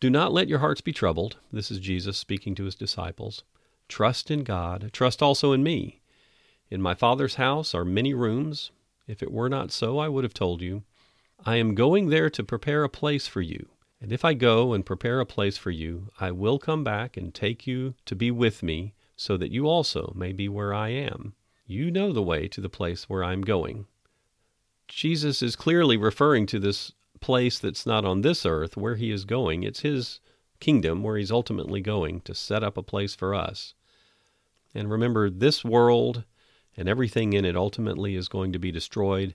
Do 0.00 0.10
not 0.10 0.32
let 0.32 0.48
your 0.48 0.58
hearts 0.58 0.80
be 0.80 0.92
troubled. 0.92 1.36
This 1.52 1.70
is 1.70 1.78
Jesus 1.78 2.18
speaking 2.18 2.54
to 2.56 2.64
his 2.64 2.74
disciples. 2.74 3.44
Trust 3.88 4.30
in 4.30 4.42
God. 4.42 4.90
Trust 4.92 5.22
also 5.22 5.52
in 5.52 5.62
me. 5.62 6.00
In 6.68 6.82
my 6.82 6.94
Father's 6.94 7.36
house 7.36 7.74
are 7.74 7.84
many 7.84 8.12
rooms. 8.14 8.72
If 9.06 9.22
it 9.22 9.30
were 9.30 9.48
not 9.48 9.70
so, 9.70 9.98
I 9.98 10.08
would 10.08 10.24
have 10.24 10.34
told 10.34 10.60
you. 10.60 10.82
I 11.44 11.56
am 11.56 11.74
going 11.74 12.08
there 12.08 12.30
to 12.30 12.42
prepare 12.42 12.82
a 12.82 12.88
place 12.88 13.26
for 13.26 13.40
you. 13.40 13.68
And 14.00 14.12
if 14.12 14.24
I 14.24 14.34
go 14.34 14.72
and 14.72 14.84
prepare 14.84 15.20
a 15.20 15.26
place 15.26 15.56
for 15.56 15.70
you, 15.70 16.08
I 16.18 16.32
will 16.32 16.58
come 16.58 16.82
back 16.82 17.16
and 17.16 17.32
take 17.32 17.66
you 17.66 17.94
to 18.06 18.16
be 18.16 18.32
with 18.32 18.62
me, 18.62 18.94
so 19.22 19.36
that 19.36 19.52
you 19.52 19.68
also 19.68 20.12
may 20.16 20.32
be 20.32 20.48
where 20.48 20.74
I 20.74 20.88
am. 20.88 21.34
You 21.64 21.90
know 21.90 22.12
the 22.12 22.22
way 22.22 22.48
to 22.48 22.60
the 22.60 22.68
place 22.68 23.08
where 23.08 23.22
I 23.22 23.32
am 23.32 23.42
going. 23.42 23.86
Jesus 24.88 25.42
is 25.42 25.54
clearly 25.54 25.96
referring 25.96 26.44
to 26.46 26.58
this 26.58 26.92
place 27.20 27.58
that's 27.60 27.86
not 27.86 28.04
on 28.04 28.22
this 28.22 28.44
earth 28.44 28.76
where 28.76 28.96
he 28.96 29.12
is 29.12 29.24
going. 29.24 29.62
It's 29.62 29.80
his 29.80 30.20
kingdom 30.58 31.02
where 31.02 31.16
he's 31.16 31.30
ultimately 31.30 31.80
going 31.80 32.20
to 32.22 32.34
set 32.34 32.64
up 32.64 32.76
a 32.76 32.82
place 32.82 33.14
for 33.14 33.32
us. 33.34 33.74
And 34.74 34.90
remember, 34.90 35.30
this 35.30 35.64
world 35.64 36.24
and 36.76 36.88
everything 36.88 37.32
in 37.32 37.44
it 37.44 37.56
ultimately 37.56 38.16
is 38.16 38.28
going 38.28 38.52
to 38.52 38.58
be 38.58 38.72
destroyed, 38.72 39.34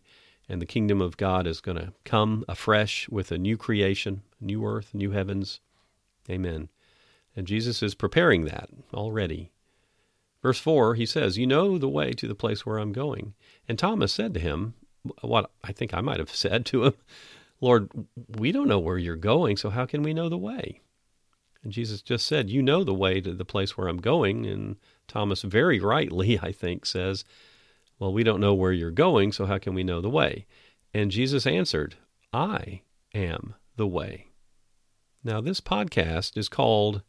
and 0.49 0.61
the 0.61 0.65
kingdom 0.65 1.01
of 1.01 1.17
God 1.17 1.47
is 1.47 1.61
going 1.61 1.77
to 1.77 1.93
come 2.03 2.43
afresh 2.47 3.07
with 3.09 3.31
a 3.31 3.37
new 3.37 3.55
creation, 3.55 4.23
new 4.41 4.65
earth, 4.65 4.93
new 4.93 5.11
heavens. 5.11 5.61
Amen. 6.29 6.69
And 7.35 7.47
Jesus 7.47 7.81
is 7.81 7.95
preparing 7.95 8.45
that 8.45 8.69
already. 8.93 9.51
Verse 10.47 10.59
4, 10.59 10.95
he 10.95 11.05
says, 11.05 11.37
You 11.37 11.45
know 11.45 11.77
the 11.77 11.89
way 11.89 12.13
to 12.13 12.25
the 12.25 12.33
place 12.33 12.65
where 12.65 12.77
I'm 12.77 12.93
going. 12.93 13.33
And 13.67 13.77
Thomas 13.77 14.13
said 14.13 14.33
to 14.33 14.39
him, 14.39 14.75
What 15.19 15.51
I 15.61 15.73
think 15.73 15.93
I 15.93 15.99
might 15.99 16.19
have 16.19 16.33
said 16.33 16.65
to 16.67 16.85
him, 16.85 16.93
Lord, 17.59 17.91
we 18.37 18.53
don't 18.53 18.69
know 18.69 18.79
where 18.79 18.97
you're 18.97 19.17
going, 19.17 19.57
so 19.57 19.69
how 19.69 19.85
can 19.85 20.03
we 20.03 20.13
know 20.13 20.29
the 20.29 20.37
way? 20.37 20.79
And 21.65 21.73
Jesus 21.73 22.01
just 22.01 22.25
said, 22.25 22.49
You 22.49 22.61
know 22.61 22.85
the 22.85 22.93
way 22.93 23.19
to 23.19 23.33
the 23.33 23.43
place 23.43 23.75
where 23.75 23.89
I'm 23.89 23.97
going. 23.97 24.45
And 24.45 24.77
Thomas, 25.05 25.41
very 25.41 25.81
rightly, 25.81 26.39
I 26.41 26.53
think, 26.53 26.85
says, 26.85 27.25
Well, 27.99 28.13
we 28.13 28.23
don't 28.23 28.39
know 28.39 28.53
where 28.53 28.71
you're 28.71 28.89
going, 28.89 29.33
so 29.33 29.47
how 29.47 29.57
can 29.57 29.73
we 29.73 29.83
know 29.83 29.99
the 29.99 30.09
way? 30.09 30.45
And 30.93 31.11
Jesus 31.11 31.45
answered, 31.45 31.95
I 32.31 32.83
am 33.13 33.55
the 33.75 33.85
way. 33.85 34.27
Now, 35.25 35.41
this 35.41 35.59
podcast 35.59 36.37
is 36.37 36.47
called 36.47 37.01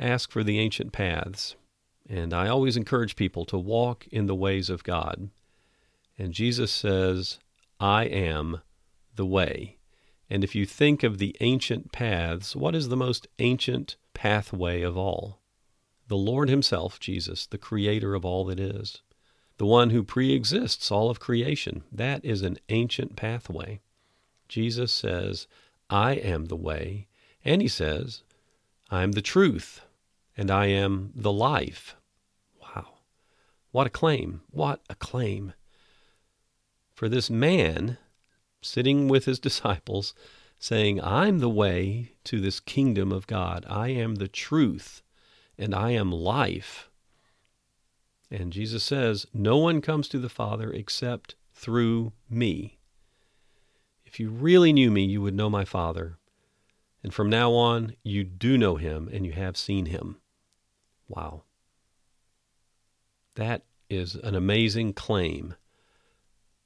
Ask 0.00 0.32
for 0.32 0.42
the 0.42 0.58
Ancient 0.58 0.90
Paths. 0.90 1.54
And 2.08 2.34
I 2.34 2.48
always 2.48 2.76
encourage 2.76 3.16
people 3.16 3.44
to 3.46 3.58
walk 3.58 4.06
in 4.08 4.26
the 4.26 4.34
ways 4.34 4.68
of 4.68 4.84
God. 4.84 5.30
And 6.18 6.32
Jesus 6.32 6.70
says, 6.70 7.38
I 7.80 8.04
am 8.04 8.60
the 9.16 9.26
way. 9.26 9.78
And 10.28 10.42
if 10.42 10.54
you 10.54 10.64
think 10.64 11.02
of 11.02 11.18
the 11.18 11.36
ancient 11.40 11.92
paths, 11.92 12.56
what 12.56 12.74
is 12.74 12.88
the 12.88 12.96
most 12.96 13.28
ancient 13.38 13.96
pathway 14.14 14.82
of 14.82 14.96
all? 14.96 15.40
The 16.08 16.16
Lord 16.16 16.48
Himself, 16.48 16.98
Jesus, 16.98 17.46
the 17.46 17.58
Creator 17.58 18.14
of 18.14 18.24
all 18.24 18.44
that 18.46 18.60
is, 18.60 19.02
the 19.58 19.66
one 19.66 19.90
who 19.90 20.02
pre 20.02 20.32
exists 20.32 20.90
all 20.90 21.10
of 21.10 21.20
creation. 21.20 21.84
That 21.92 22.24
is 22.24 22.42
an 22.42 22.58
ancient 22.68 23.16
pathway. 23.16 23.80
Jesus 24.48 24.92
says, 24.92 25.46
I 25.88 26.14
am 26.14 26.46
the 26.46 26.56
way. 26.56 27.08
And 27.44 27.62
He 27.62 27.68
says, 27.68 28.22
I 28.90 29.02
am 29.02 29.12
the 29.12 29.22
truth, 29.22 29.82
and 30.36 30.50
I 30.50 30.66
am 30.66 31.12
the 31.14 31.32
life. 31.32 31.96
Wow. 32.60 32.98
What 33.70 33.86
a 33.86 33.90
claim! 33.90 34.42
What 34.50 34.80
a 34.88 34.94
claim! 34.94 35.54
For 36.94 37.08
this 37.08 37.30
man, 37.30 37.98
sitting 38.60 39.08
with 39.08 39.24
his 39.24 39.38
disciples, 39.48 40.14
saying, 40.58 41.02
I'm 41.02 41.40
the 41.40 41.50
way 41.50 42.12
to 42.24 42.40
this 42.40 42.60
kingdom 42.60 43.10
of 43.10 43.26
God. 43.26 43.66
I 43.68 43.88
am 43.88 44.14
the 44.14 44.28
truth, 44.28 45.02
and 45.58 45.74
I 45.74 45.90
am 45.90 46.12
life. 46.12 46.88
And 48.30 48.52
Jesus 48.52 48.84
says, 48.84 49.26
No 49.34 49.58
one 49.58 49.80
comes 49.80 50.08
to 50.08 50.18
the 50.18 50.28
Father 50.28 50.72
except 50.72 51.34
through 51.52 52.12
me. 52.30 52.78
If 54.06 54.20
you 54.20 54.30
really 54.30 54.72
knew 54.72 54.90
me, 54.90 55.04
you 55.04 55.20
would 55.20 55.34
know 55.34 55.50
my 55.50 55.64
Father. 55.64 56.16
And 57.02 57.12
from 57.12 57.28
now 57.28 57.52
on, 57.52 57.94
you 58.02 58.24
do 58.24 58.56
know 58.56 58.76
him 58.76 59.10
and 59.12 59.26
you 59.26 59.32
have 59.32 59.56
seen 59.56 59.86
him. 59.86 60.18
Wow. 61.08 61.42
That 63.34 63.62
is 63.88 64.14
an 64.14 64.34
amazing 64.34 64.94
claim. 64.94 65.54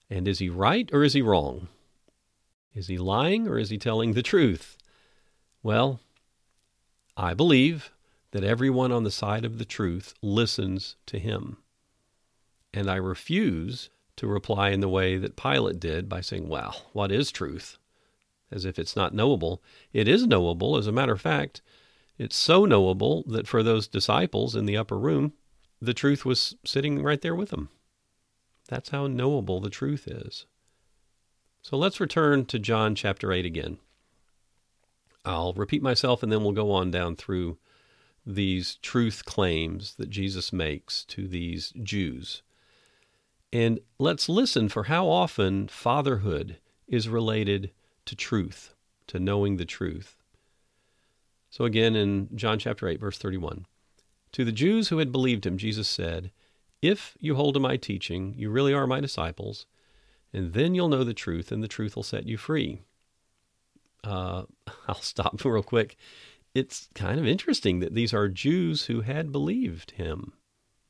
And 0.09 0.29
is 0.29 0.39
he 0.39 0.49
right 0.49 0.89
or 0.93 1.03
is 1.03 1.13
he 1.13 1.23
wrong? 1.23 1.69
Is 2.75 2.89
he 2.89 2.99
lying 2.99 3.49
or 3.49 3.59
is 3.59 3.71
he 3.71 3.79
telling 3.79 4.13
the 4.13 4.23
truth? 4.23 4.77
Well, 5.63 6.01
I 7.17 7.35
believe 7.35 7.91
that 8.33 8.45
everyone 8.45 8.93
on 8.93 9.05
the 9.05 9.11
side 9.11 9.45
of 9.45 9.59
the 9.59 9.65
truth 9.65 10.15
listens 10.21 10.97
to 11.07 11.19
him. 11.19 11.57
And 12.75 12.91
I 12.91 12.97
refuse 12.97 13.89
to 14.17 14.27
reply 14.27 14.71
in 14.71 14.81
the 14.81 14.89
way 14.89 15.17
that 15.17 15.37
Pilate 15.37 15.81
did 15.81 16.09
by 16.09 16.21
saying, 16.21 16.49
Well, 16.49 16.85
what 16.93 17.11
is 17.11 17.31
truth? 17.31 17.79
As 18.51 18.65
if 18.65 18.79
it's 18.79 18.95
not 18.95 19.15
knowable. 19.15 19.63
It 19.93 20.07
is 20.07 20.27
knowable. 20.27 20.77
As 20.77 20.87
a 20.87 20.93
matter 20.93 21.13
of 21.13 21.21
fact, 21.21 21.63
it's 22.19 22.37
so 22.37 22.65
knowable 22.65 23.25
that 23.27 23.47
for 23.47 23.63
those 23.63 23.89
disciples 23.89 24.55
in 24.55 24.67
the 24.67 24.77
upper 24.77 24.99
room, 24.99 25.33
the 25.81 25.95
truth 25.95 26.25
was 26.25 26.57
sitting 26.65 27.03
right 27.03 27.21
there 27.21 27.35
with 27.35 27.51
them. 27.51 27.69
That's 28.69 28.91
how 28.91 29.07
knowable 29.07 29.61
the 29.61 29.71
truth 29.71 30.09
is. 30.09 30.47
So 31.63 31.77
let's 31.77 32.01
return 32.01 32.47
to 32.47 32.59
John 32.59 32.95
chapter 32.95 33.33
8 33.33 33.45
again. 33.45 33.79
I'll 35.25 35.53
repeat 35.53 35.83
myself 35.83 36.23
and 36.23 36.31
then 36.31 36.43
we'll 36.43 36.53
go 36.53 36.71
on 36.71 36.91
down 36.91 37.17
through 37.17 37.59
these 38.25 38.77
truth 38.77 39.25
claims 39.25 39.95
that 39.97 40.11
Jesus 40.11 40.53
makes 40.53 41.05
to 41.05 41.29
these 41.29 41.73
Jews. 41.83 42.43
And 43.53 43.81
let's 43.99 44.29
listen 44.29 44.69
for 44.69 44.85
how 44.85 45.09
often 45.09 45.69
fatherhood 45.69 46.59
is 46.89 47.09
related 47.09 47.73
to 48.05 48.17
truth, 48.17 48.75
to 49.09 49.21
knowing 49.21 49.57
the 49.57 49.65
truth. 49.65 50.17
So 51.57 51.65
again 51.65 51.97
in 51.97 52.29
John 52.35 52.59
chapter 52.59 52.87
8, 52.87 53.01
verse 53.01 53.17
31. 53.17 53.65
To 54.33 54.45
the 54.45 54.53
Jews 54.53 54.89
who 54.89 54.99
had 54.99 55.11
believed 55.11 55.47
him, 55.47 55.57
Jesus 55.57 55.89
said, 55.89 56.31
If 56.83 57.17
you 57.19 57.35
hold 57.35 57.55
to 57.55 57.61
my 57.61 57.79
teaching, 57.79 58.35
you 58.37 58.51
really 58.51 58.75
are 58.75 58.87
my 58.87 59.01
disciples 59.01 59.65
and 60.35 60.53
then 60.53 60.75
you'll 60.75 60.91
know 60.91 61.03
the 61.03 61.15
truth, 61.15 61.51
and 61.51 61.63
the 61.63 61.69
truth 61.69 61.97
will 61.97 62.03
set 62.03 62.27
you 62.27 62.37
free. 62.37 62.83
Uh, 64.05 64.43
I'll 64.87 64.97
stop 64.97 65.43
real 65.43 65.63
quick. 65.63 65.97
It's 66.55 66.91
kind 66.95 67.19
of 67.19 67.27
interesting 67.27 67.81
that 67.81 67.95
these 67.95 68.13
are 68.13 68.29
Jews 68.29 68.85
who 68.85 69.01
had 69.01 69.33
believed 69.33 69.93
him. 69.93 70.35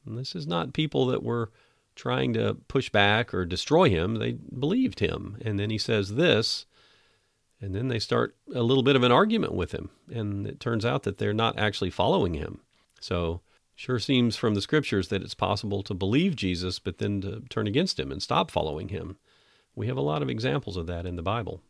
And 0.04 0.18
this 0.18 0.34
is 0.34 0.48
not 0.48 0.72
people 0.72 1.06
that 1.06 1.22
were 1.22 1.52
trying 1.94 2.32
to 2.32 2.54
push 2.66 2.90
back 2.90 3.32
or 3.32 3.44
destroy 3.44 3.88
him. 3.88 4.16
They 4.16 4.32
believed 4.32 4.98
him. 4.98 5.38
And 5.44 5.60
then 5.60 5.70
he 5.70 5.78
says 5.78 6.16
this, 6.16 6.66
and 7.60 7.74
then 7.74 7.88
they 7.88 7.98
start 7.98 8.36
a 8.54 8.62
little 8.62 8.82
bit 8.82 8.96
of 8.96 9.02
an 9.02 9.12
argument 9.12 9.54
with 9.54 9.72
him. 9.72 9.90
And 10.12 10.46
it 10.46 10.60
turns 10.60 10.84
out 10.84 11.04
that 11.04 11.18
they're 11.18 11.32
not 11.32 11.58
actually 11.58 11.90
following 11.90 12.34
him. 12.34 12.60
So, 13.00 13.40
sure 13.74 13.98
seems 13.98 14.36
from 14.36 14.54
the 14.54 14.62
scriptures 14.62 15.08
that 15.08 15.22
it's 15.22 15.34
possible 15.34 15.82
to 15.82 15.94
believe 15.94 16.36
Jesus, 16.36 16.78
but 16.78 16.98
then 16.98 17.20
to 17.22 17.42
turn 17.48 17.66
against 17.66 17.98
him 17.98 18.12
and 18.12 18.22
stop 18.22 18.50
following 18.50 18.88
him. 18.88 19.16
We 19.74 19.86
have 19.86 19.96
a 19.96 20.02
lot 20.02 20.22
of 20.22 20.30
examples 20.30 20.76
of 20.76 20.86
that 20.86 21.06
in 21.06 21.16
the 21.16 21.22
Bible. 21.22 21.62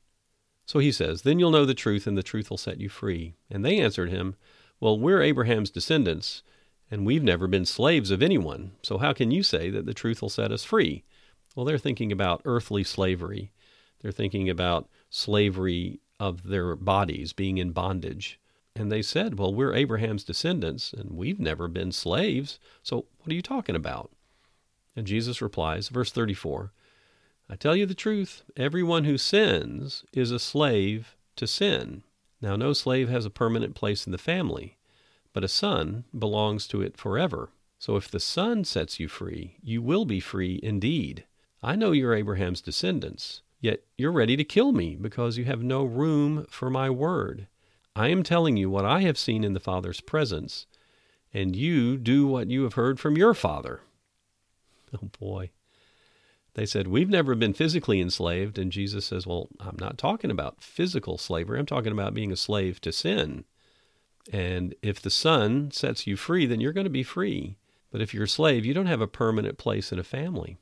So 0.64 0.80
he 0.80 0.90
says, 0.92 1.22
Then 1.22 1.38
you'll 1.38 1.50
know 1.50 1.64
the 1.64 1.74
truth, 1.74 2.06
and 2.06 2.18
the 2.18 2.22
truth 2.22 2.50
will 2.50 2.58
set 2.58 2.80
you 2.80 2.88
free. 2.88 3.34
And 3.50 3.64
they 3.64 3.78
answered 3.78 4.10
him, 4.10 4.36
Well, 4.80 4.98
we're 4.98 5.22
Abraham's 5.22 5.70
descendants, 5.70 6.42
and 6.90 7.06
we've 7.06 7.22
never 7.22 7.46
been 7.46 7.66
slaves 7.66 8.10
of 8.10 8.22
anyone. 8.22 8.72
So 8.82 8.98
how 8.98 9.12
can 9.12 9.30
you 9.30 9.42
say 9.42 9.70
that 9.70 9.86
the 9.86 9.94
truth 9.94 10.22
will 10.22 10.28
set 10.28 10.52
us 10.52 10.64
free? 10.64 11.04
Well, 11.54 11.64
they're 11.64 11.78
thinking 11.78 12.12
about 12.12 12.42
earthly 12.44 12.84
slavery. 12.84 13.52
They're 14.02 14.12
thinking 14.12 14.50
about 14.50 14.88
slavery 15.16 16.00
of 16.20 16.44
their 16.44 16.76
bodies 16.76 17.32
being 17.32 17.58
in 17.58 17.72
bondage. 17.72 18.38
And 18.74 18.92
they 18.92 19.02
said, 19.02 19.38
Well, 19.38 19.54
we're 19.54 19.74
Abraham's 19.74 20.24
descendants, 20.24 20.92
and 20.92 21.12
we've 21.12 21.40
never 21.40 21.68
been 21.68 21.92
slaves. 21.92 22.58
So 22.82 23.06
what 23.18 23.30
are 23.30 23.34
you 23.34 23.42
talking 23.42 23.76
about? 23.76 24.10
And 24.94 25.06
Jesus 25.06 25.42
replies, 25.42 25.88
verse 25.88 26.10
34 26.12 26.72
I 27.48 27.56
tell 27.56 27.76
you 27.76 27.86
the 27.86 27.94
truth, 27.94 28.42
everyone 28.56 29.04
who 29.04 29.16
sins 29.16 30.04
is 30.12 30.30
a 30.30 30.38
slave 30.38 31.16
to 31.36 31.46
sin. 31.46 32.02
Now, 32.40 32.56
no 32.56 32.72
slave 32.72 33.08
has 33.08 33.24
a 33.24 33.30
permanent 33.30 33.74
place 33.74 34.04
in 34.04 34.12
the 34.12 34.18
family, 34.18 34.76
but 35.32 35.44
a 35.44 35.48
son 35.48 36.04
belongs 36.16 36.66
to 36.68 36.82
it 36.82 36.96
forever. 36.96 37.50
So 37.78 37.96
if 37.96 38.10
the 38.10 38.20
Son 38.20 38.64
sets 38.64 38.98
you 38.98 39.06
free, 39.06 39.58
you 39.62 39.82
will 39.82 40.06
be 40.06 40.18
free 40.18 40.58
indeed. 40.62 41.24
I 41.62 41.76
know 41.76 41.92
you're 41.92 42.14
Abraham's 42.14 42.60
descendants, 42.60 43.42
yet 43.60 43.80
you're 43.96 44.12
ready 44.12 44.36
to 44.36 44.44
kill 44.44 44.72
me 44.72 44.96
because 44.96 45.38
you 45.38 45.44
have 45.44 45.62
no 45.62 45.84
room 45.84 46.46
for 46.50 46.70
my 46.70 46.90
word. 46.90 47.46
I 47.94 48.08
am 48.08 48.22
telling 48.22 48.56
you 48.56 48.68
what 48.68 48.84
I 48.84 49.00
have 49.02 49.18
seen 49.18 49.42
in 49.44 49.54
the 49.54 49.60
Father's 49.60 50.00
presence, 50.00 50.66
and 51.32 51.56
you 51.56 51.96
do 51.96 52.26
what 52.26 52.50
you 52.50 52.62
have 52.64 52.74
heard 52.74 53.00
from 53.00 53.16
your 53.16 53.34
father. 53.34 53.80
Oh 55.02 55.10
boy. 55.18 55.50
They 56.54 56.64
said, 56.64 56.88
We've 56.88 57.10
never 57.10 57.34
been 57.34 57.52
physically 57.52 58.00
enslaved. 58.00 58.56
And 58.56 58.72
Jesus 58.72 59.04
says, 59.04 59.26
Well, 59.26 59.48
I'm 59.60 59.76
not 59.78 59.98
talking 59.98 60.30
about 60.30 60.62
physical 60.62 61.18
slavery. 61.18 61.58
I'm 61.58 61.66
talking 61.66 61.92
about 61.92 62.14
being 62.14 62.32
a 62.32 62.36
slave 62.36 62.80
to 62.80 62.92
sin. 62.92 63.44
And 64.32 64.74
if 64.80 65.00
the 65.02 65.10
Son 65.10 65.70
sets 65.70 66.06
you 66.06 66.16
free, 66.16 66.46
then 66.46 66.60
you're 66.60 66.72
going 66.72 66.84
to 66.84 66.90
be 66.90 67.02
free. 67.02 67.58
But 67.90 68.00
if 68.00 68.14
you're 68.14 68.24
a 68.24 68.28
slave, 68.28 68.64
you 68.64 68.72
don't 68.72 68.86
have 68.86 69.02
a 69.02 69.06
permanent 69.06 69.58
place 69.58 69.92
in 69.92 69.98
a 69.98 70.04
family. 70.04 70.56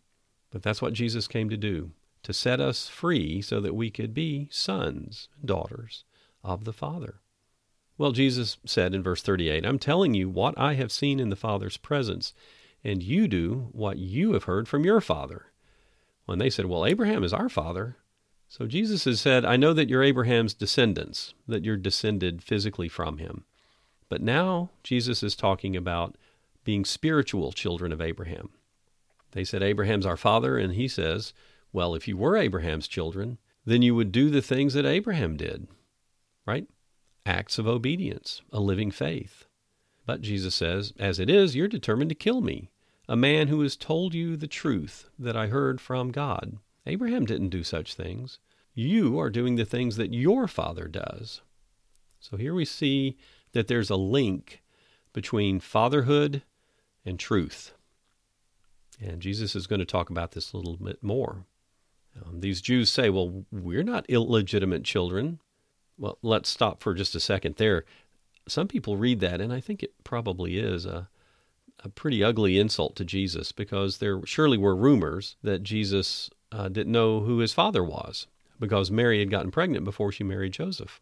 But 0.50 0.64
that's 0.64 0.82
what 0.82 0.94
Jesus 0.94 1.28
came 1.28 1.48
to 1.48 1.56
do 1.56 1.92
to 2.24 2.32
set 2.32 2.60
us 2.60 2.88
free 2.88 3.40
so 3.40 3.60
that 3.60 3.74
we 3.74 3.90
could 3.90 4.12
be 4.12 4.48
sons 4.50 5.28
and 5.38 5.46
daughters 5.46 6.04
of 6.42 6.64
the 6.64 6.72
Father. 6.72 7.20
Well, 7.96 8.12
Jesus 8.12 8.58
said 8.66 8.94
in 8.94 9.02
verse 9.02 9.22
38, 9.22 9.64
I'm 9.64 9.78
telling 9.78 10.14
you 10.14 10.28
what 10.28 10.58
I 10.58 10.74
have 10.74 10.90
seen 10.90 11.20
in 11.20 11.30
the 11.30 11.36
Father's 11.36 11.76
presence, 11.76 12.34
and 12.82 13.02
you 13.02 13.28
do 13.28 13.68
what 13.72 13.98
you 13.98 14.32
have 14.32 14.44
heard 14.44 14.66
from 14.66 14.84
your 14.84 15.00
father. 15.00 15.46
When 16.26 16.38
they 16.38 16.50
said, 16.50 16.66
Well, 16.66 16.86
Abraham 16.86 17.22
is 17.22 17.32
our 17.32 17.48
father. 17.48 17.96
So 18.48 18.66
Jesus 18.66 19.04
has 19.04 19.20
said, 19.20 19.44
I 19.44 19.56
know 19.56 19.72
that 19.72 19.88
you're 19.88 20.02
Abraham's 20.02 20.54
descendants, 20.54 21.34
that 21.46 21.64
you're 21.64 21.76
descended 21.76 22.42
physically 22.42 22.88
from 22.88 23.18
him. 23.18 23.44
But 24.08 24.22
now 24.22 24.70
Jesus 24.82 25.22
is 25.22 25.34
talking 25.34 25.76
about 25.76 26.16
being 26.62 26.84
spiritual 26.84 27.52
children 27.52 27.92
of 27.92 28.00
Abraham. 28.00 28.50
They 29.32 29.44
said, 29.44 29.62
Abraham's 29.62 30.06
our 30.06 30.16
father, 30.16 30.56
and 30.56 30.74
he 30.74 30.88
says, 30.88 31.32
Well, 31.74 31.96
if 31.96 32.06
you 32.06 32.16
were 32.16 32.36
Abraham's 32.36 32.86
children, 32.86 33.36
then 33.66 33.82
you 33.82 33.96
would 33.96 34.12
do 34.12 34.30
the 34.30 34.40
things 34.40 34.74
that 34.74 34.86
Abraham 34.86 35.36
did, 35.36 35.66
right? 36.46 36.68
Acts 37.26 37.58
of 37.58 37.66
obedience, 37.66 38.42
a 38.52 38.60
living 38.60 38.92
faith. 38.92 39.46
But 40.06 40.20
Jesus 40.20 40.54
says, 40.54 40.92
As 41.00 41.18
it 41.18 41.28
is, 41.28 41.56
you're 41.56 41.66
determined 41.66 42.10
to 42.10 42.14
kill 42.14 42.42
me, 42.42 42.70
a 43.08 43.16
man 43.16 43.48
who 43.48 43.60
has 43.62 43.74
told 43.74 44.14
you 44.14 44.36
the 44.36 44.46
truth 44.46 45.10
that 45.18 45.36
I 45.36 45.48
heard 45.48 45.80
from 45.80 46.12
God. 46.12 46.58
Abraham 46.86 47.26
didn't 47.26 47.48
do 47.48 47.64
such 47.64 47.94
things. 47.94 48.38
You 48.72 49.18
are 49.18 49.28
doing 49.28 49.56
the 49.56 49.64
things 49.64 49.96
that 49.96 50.14
your 50.14 50.46
father 50.46 50.86
does. 50.86 51.42
So 52.20 52.36
here 52.36 52.54
we 52.54 52.64
see 52.64 53.18
that 53.50 53.66
there's 53.66 53.90
a 53.90 53.96
link 53.96 54.62
between 55.12 55.58
fatherhood 55.58 56.42
and 57.04 57.18
truth. 57.18 57.72
And 59.00 59.20
Jesus 59.20 59.56
is 59.56 59.66
going 59.66 59.80
to 59.80 59.84
talk 59.84 60.08
about 60.08 60.32
this 60.32 60.52
a 60.52 60.56
little 60.56 60.76
bit 60.76 61.02
more. 61.02 61.46
Um, 62.22 62.40
these 62.40 62.60
Jews 62.60 62.90
say, 62.90 63.10
well, 63.10 63.44
we're 63.50 63.82
not 63.82 64.06
illegitimate 64.08 64.84
children. 64.84 65.40
Well, 65.98 66.18
let's 66.22 66.48
stop 66.48 66.82
for 66.82 66.94
just 66.94 67.14
a 67.14 67.20
second 67.20 67.56
there. 67.56 67.84
Some 68.46 68.68
people 68.68 68.96
read 68.96 69.20
that, 69.20 69.40
and 69.40 69.52
I 69.52 69.60
think 69.60 69.82
it 69.82 69.92
probably 70.04 70.58
is 70.58 70.84
a, 70.84 71.08
a 71.82 71.88
pretty 71.88 72.22
ugly 72.22 72.58
insult 72.58 72.94
to 72.96 73.04
Jesus 73.04 73.52
because 73.52 73.98
there 73.98 74.24
surely 74.24 74.58
were 74.58 74.76
rumors 74.76 75.36
that 75.42 75.62
Jesus 75.62 76.30
uh, 76.52 76.68
didn't 76.68 76.92
know 76.92 77.20
who 77.20 77.38
his 77.38 77.52
father 77.52 77.82
was 77.82 78.26
because 78.60 78.90
Mary 78.90 79.18
had 79.18 79.30
gotten 79.30 79.50
pregnant 79.50 79.84
before 79.84 80.12
she 80.12 80.24
married 80.24 80.52
Joseph. 80.52 81.00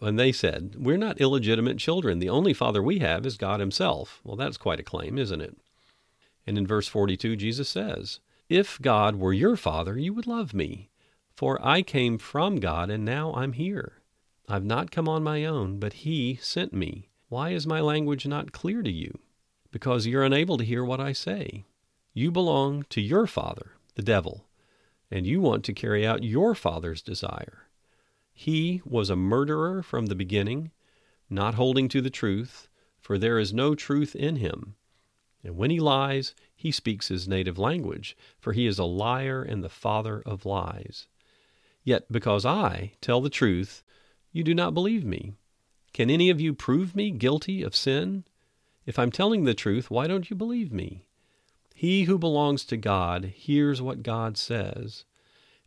And 0.00 0.18
they 0.18 0.32
said, 0.32 0.76
We're 0.78 0.96
not 0.96 1.20
illegitimate 1.20 1.78
children. 1.78 2.18
The 2.18 2.30
only 2.30 2.54
father 2.54 2.82
we 2.82 3.00
have 3.00 3.26
is 3.26 3.36
God 3.36 3.60
Himself. 3.60 4.20
Well, 4.24 4.36
that's 4.36 4.56
quite 4.56 4.80
a 4.80 4.84
claim, 4.84 5.18
isn't 5.18 5.40
it? 5.40 5.56
And 6.46 6.56
in 6.58 6.66
verse 6.66 6.88
42, 6.88 7.36
Jesus 7.36 7.68
says, 7.68 8.20
If 8.48 8.80
God 8.80 9.16
were 9.16 9.32
your 9.32 9.56
father, 9.56 9.98
you 9.98 10.12
would 10.12 10.26
love 10.26 10.52
me, 10.52 10.90
for 11.34 11.58
I 11.66 11.80
came 11.82 12.18
from 12.18 12.56
God 12.56 12.90
and 12.90 13.04
now 13.04 13.32
I'm 13.32 13.52
here. 13.52 14.02
I've 14.48 14.64
not 14.64 14.90
come 14.90 15.08
on 15.08 15.22
my 15.22 15.46
own, 15.46 15.78
but 15.78 16.04
He 16.04 16.36
sent 16.36 16.72
me. 16.74 17.08
Why 17.28 17.50
is 17.50 17.66
my 17.66 17.80
language 17.80 18.26
not 18.26 18.52
clear 18.52 18.82
to 18.82 18.90
you? 18.90 19.18
Because 19.70 20.06
you're 20.06 20.22
unable 20.22 20.58
to 20.58 20.64
hear 20.64 20.84
what 20.84 21.00
I 21.00 21.12
say. 21.12 21.64
You 22.12 22.30
belong 22.30 22.84
to 22.90 23.00
your 23.00 23.26
father, 23.26 23.72
the 23.94 24.02
devil, 24.02 24.46
and 25.10 25.26
you 25.26 25.40
want 25.40 25.64
to 25.64 25.72
carry 25.72 26.06
out 26.06 26.22
your 26.22 26.54
father's 26.54 27.00
desire. 27.00 27.68
He 28.32 28.82
was 28.84 29.08
a 29.08 29.16
murderer 29.16 29.82
from 29.82 30.06
the 30.06 30.14
beginning, 30.14 30.70
not 31.30 31.54
holding 31.54 31.88
to 31.88 32.02
the 32.02 32.10
truth, 32.10 32.68
for 33.00 33.16
there 33.16 33.38
is 33.38 33.54
no 33.54 33.74
truth 33.74 34.14
in 34.14 34.36
him. 34.36 34.76
And 35.44 35.56
when 35.56 35.70
he 35.70 35.78
lies, 35.78 36.34
he 36.56 36.72
speaks 36.72 37.08
his 37.08 37.28
native 37.28 37.58
language, 37.58 38.16
for 38.40 38.52
he 38.52 38.66
is 38.66 38.78
a 38.78 38.84
liar 38.84 39.42
and 39.42 39.62
the 39.62 39.68
father 39.68 40.22
of 40.24 40.46
lies. 40.46 41.06
Yet 41.82 42.10
because 42.10 42.46
I 42.46 42.92
tell 43.02 43.20
the 43.20 43.28
truth, 43.28 43.82
you 44.32 44.42
do 44.42 44.54
not 44.54 44.74
believe 44.74 45.04
me. 45.04 45.34
Can 45.92 46.10
any 46.10 46.30
of 46.30 46.40
you 46.40 46.54
prove 46.54 46.96
me 46.96 47.10
guilty 47.10 47.62
of 47.62 47.76
sin? 47.76 48.24
If 48.86 48.98
I'm 48.98 49.12
telling 49.12 49.44
the 49.44 49.54
truth, 49.54 49.90
why 49.90 50.06
don't 50.06 50.30
you 50.30 50.36
believe 50.36 50.72
me? 50.72 51.06
He 51.74 52.04
who 52.04 52.18
belongs 52.18 52.64
to 52.66 52.76
God 52.76 53.26
hears 53.34 53.82
what 53.82 54.02
God 54.02 54.36
says, 54.38 55.04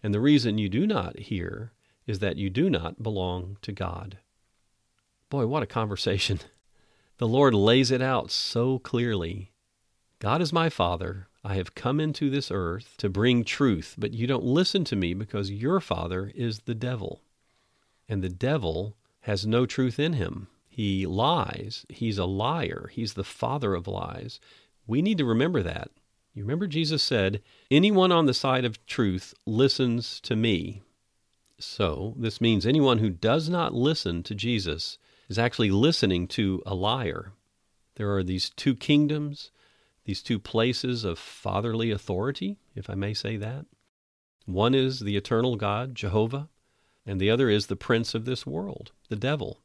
and 0.01 0.13
the 0.13 0.19
reason 0.19 0.58
you 0.58 0.69
do 0.69 0.88
not 0.88 1.19
hear 1.19 1.73
is 2.08 2.19
that 2.19 2.38
you 2.38 2.49
do 2.49 2.69
not 2.69 3.04
belong 3.04 3.58
to 3.62 3.71
God. 3.71 4.17
Boy, 5.30 5.45
what 5.45 5.63
a 5.63 5.67
conversation. 5.67 6.39
The 7.19 7.28
Lord 7.28 7.56
lays 7.56 7.89
it 7.89 7.99
out 7.99 8.30
so 8.30 8.78
clearly. 8.78 9.51
God 10.19 10.41
is 10.41 10.51
my 10.51 10.69
Father. 10.69 11.27
I 11.43 11.56
have 11.56 11.75
come 11.75 11.99
into 11.99 12.30
this 12.30 12.49
earth 12.51 12.95
to 12.97 13.10
bring 13.10 13.43
truth, 13.43 13.95
but 13.97 14.13
you 14.13 14.27
don't 14.27 14.43
listen 14.43 14.84
to 14.86 14.95
me 14.95 15.13
because 15.13 15.51
your 15.51 15.80
Father 15.80 16.32
is 16.36 16.62
the 16.62 16.75
devil. 16.75 17.21
And 18.10 18.23
the 18.23 18.30
devil 18.30 18.95
has 19.21 19.45
no 19.45 19.65
truth 19.65 19.99
in 19.99 20.13
him. 20.13 20.47
He 20.69 21.06
lies. 21.06 21.86
He's 21.89 22.17
a 22.17 22.25
liar. 22.25 22.89
He's 22.93 23.13
the 23.13 23.23
father 23.23 23.75
of 23.75 23.88
lies. 23.88 24.39
We 24.86 25.01
need 25.01 25.17
to 25.17 25.25
remember 25.25 25.62
that. 25.63 25.91
You 26.34 26.43
remember 26.43 26.67
Jesus 26.67 27.03
said, 27.03 27.41
Anyone 27.69 28.12
on 28.12 28.25
the 28.25 28.34
side 28.34 28.63
of 28.63 28.86
truth 28.86 29.34
listens 29.45 30.21
to 30.21 30.36
me. 30.36 30.84
So, 31.60 32.13
this 32.15 32.39
means 32.39 32.65
anyone 32.65 32.99
who 32.99 33.10
does 33.10 33.49
not 33.49 33.73
listen 33.73 34.21
to 34.23 34.36
Jesus 34.36 34.97
is 35.27 35.39
actually 35.39 35.71
listening 35.71 36.27
to 36.27 36.62
a 36.65 36.75
liar. 36.75 37.34
There 37.95 38.15
are 38.15 38.23
these 38.23 38.51
two 38.51 38.75
kingdoms, 38.75 39.49
these 40.08 40.24
two 40.24 40.39
places 40.39 41.04
of 41.04 41.20
fatherly 41.20 41.91
authority, 41.91 42.58
if 42.74 42.89
I 42.89 42.96
may 42.96 43.13
say 43.13 43.36
that. 43.36 43.65
One 44.46 44.74
is 44.74 45.02
the 45.02 45.17
eternal 45.17 45.58
God, 45.58 45.96
Jehovah, 45.96 46.48
and 47.06 47.20
the 47.20 47.30
other 47.30 47.50
is 47.50 47.67
the 47.67 47.76
prince 47.76 48.15
of 48.15 48.24
this 48.24 48.46
world, 48.46 48.93
the 49.10 49.17
devil. 49.17 49.60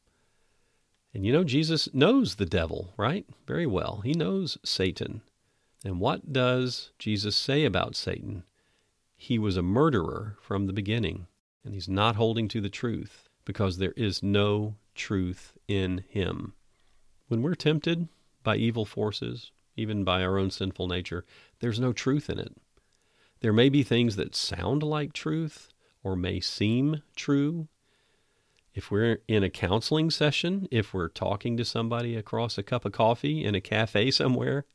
And 1.13 1.25
you 1.25 1.31
know, 1.31 1.45
Jesus 1.45 1.87
knows 1.93 2.35
the 2.35 2.45
devil, 2.45 2.93
right? 2.97 3.25
Very 3.47 3.65
well. 3.65 4.01
He 4.03 4.11
knows 4.11 4.57
Satan. 4.65 5.21
And 5.85 6.01
what 6.01 6.33
does 6.33 6.91
Jesus 6.99 7.37
say 7.37 7.63
about 7.63 7.95
Satan? 7.95 8.43
He 9.15 9.39
was 9.39 9.55
a 9.55 9.61
murderer 9.61 10.35
from 10.41 10.67
the 10.67 10.73
beginning, 10.73 11.27
and 11.63 11.73
he's 11.73 11.87
not 11.87 12.17
holding 12.17 12.49
to 12.49 12.59
the 12.59 12.69
truth 12.69 13.29
because 13.45 13.77
there 13.77 13.93
is 13.95 14.21
no 14.21 14.75
truth 14.93 15.53
in 15.69 16.03
him. 16.09 16.53
When 17.29 17.41
we're 17.41 17.55
tempted 17.55 18.09
by 18.43 18.57
evil 18.57 18.83
forces, 18.83 19.52
even 19.75 20.03
by 20.03 20.23
our 20.23 20.37
own 20.37 20.51
sinful 20.51 20.87
nature, 20.87 21.25
there's 21.59 21.79
no 21.79 21.93
truth 21.93 22.29
in 22.29 22.39
it. 22.39 22.55
There 23.41 23.53
may 23.53 23.69
be 23.69 23.83
things 23.83 24.15
that 24.15 24.35
sound 24.35 24.83
like 24.83 25.13
truth 25.13 25.69
or 26.03 26.15
may 26.15 26.39
seem 26.39 27.01
true. 27.15 27.67
If 28.73 28.89
we're 28.89 29.19
in 29.27 29.43
a 29.43 29.49
counseling 29.49 30.09
session, 30.11 30.67
if 30.71 30.93
we're 30.93 31.09
talking 31.09 31.57
to 31.57 31.65
somebody 31.65 32.15
across 32.15 32.57
a 32.57 32.63
cup 32.63 32.85
of 32.85 32.91
coffee 32.91 33.43
in 33.43 33.55
a 33.55 33.61
cafe 33.61 34.11
somewhere, 34.11 34.65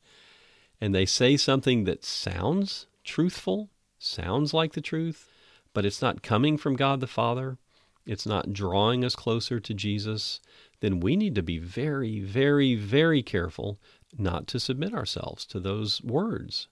and 0.81 0.95
they 0.95 1.07
say 1.07 1.37
something 1.37 1.85
that 1.85 2.05
sounds 2.05 2.87
truthful, 3.05 3.71
sounds 3.99 4.55
like 4.55 4.75
the 4.75 4.81
truth, 4.81 5.29
but 5.73 5.85
it's 5.85 6.03
not 6.03 6.23
coming 6.23 6.57
from 6.57 6.77
God 6.77 7.01
the 7.01 7.07
Father, 7.07 7.59
it's 8.07 8.27
not 8.27 8.53
drawing 8.53 9.05
us 9.05 9.15
closer 9.15 9.61
to 9.61 9.75
Jesus, 9.75 10.41
then 10.81 11.01
we 11.01 11.17
need 11.17 11.35
to 11.35 11.43
be 11.43 11.59
very, 11.59 12.21
very, 12.21 12.75
very 12.75 13.23
careful 13.23 13.79
not 14.17 14.47
to 14.49 14.61
submit 14.61 14.95
ourselves 14.95 15.45
to 15.47 15.61
those 15.61 16.03
words. 16.03 16.69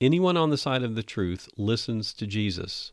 Anyone 0.00 0.36
on 0.36 0.50
the 0.50 0.58
side 0.58 0.82
of 0.82 0.94
the 0.94 1.02
truth 1.02 1.48
listens 1.56 2.12
to 2.14 2.26
Jesus. 2.26 2.92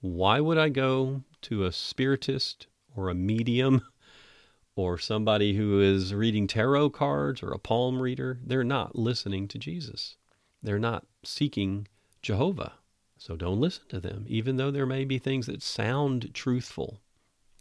Why 0.00 0.40
would 0.40 0.58
I 0.58 0.68
go 0.68 1.22
to 1.42 1.64
a 1.64 1.72
spiritist 1.72 2.66
or 2.94 3.08
a 3.08 3.14
medium 3.14 3.82
or 4.76 4.98
somebody 4.98 5.54
who 5.54 5.80
is 5.80 6.12
reading 6.12 6.46
tarot 6.46 6.90
cards 6.90 7.42
or 7.42 7.50
a 7.50 7.58
palm 7.58 8.00
reader, 8.00 8.38
they're 8.44 8.64
not 8.64 8.96
listening 8.96 9.48
to 9.48 9.58
Jesus. 9.58 10.16
They're 10.62 10.78
not 10.78 11.06
seeking 11.22 11.88
Jehovah. 12.20 12.74
So 13.18 13.36
don't 13.36 13.60
listen 13.60 13.84
to 13.88 14.00
them, 14.00 14.26
even 14.28 14.56
though 14.56 14.70
there 14.70 14.84
may 14.86 15.04
be 15.04 15.18
things 15.18 15.46
that 15.46 15.62
sound 15.62 16.34
truthful. 16.34 17.00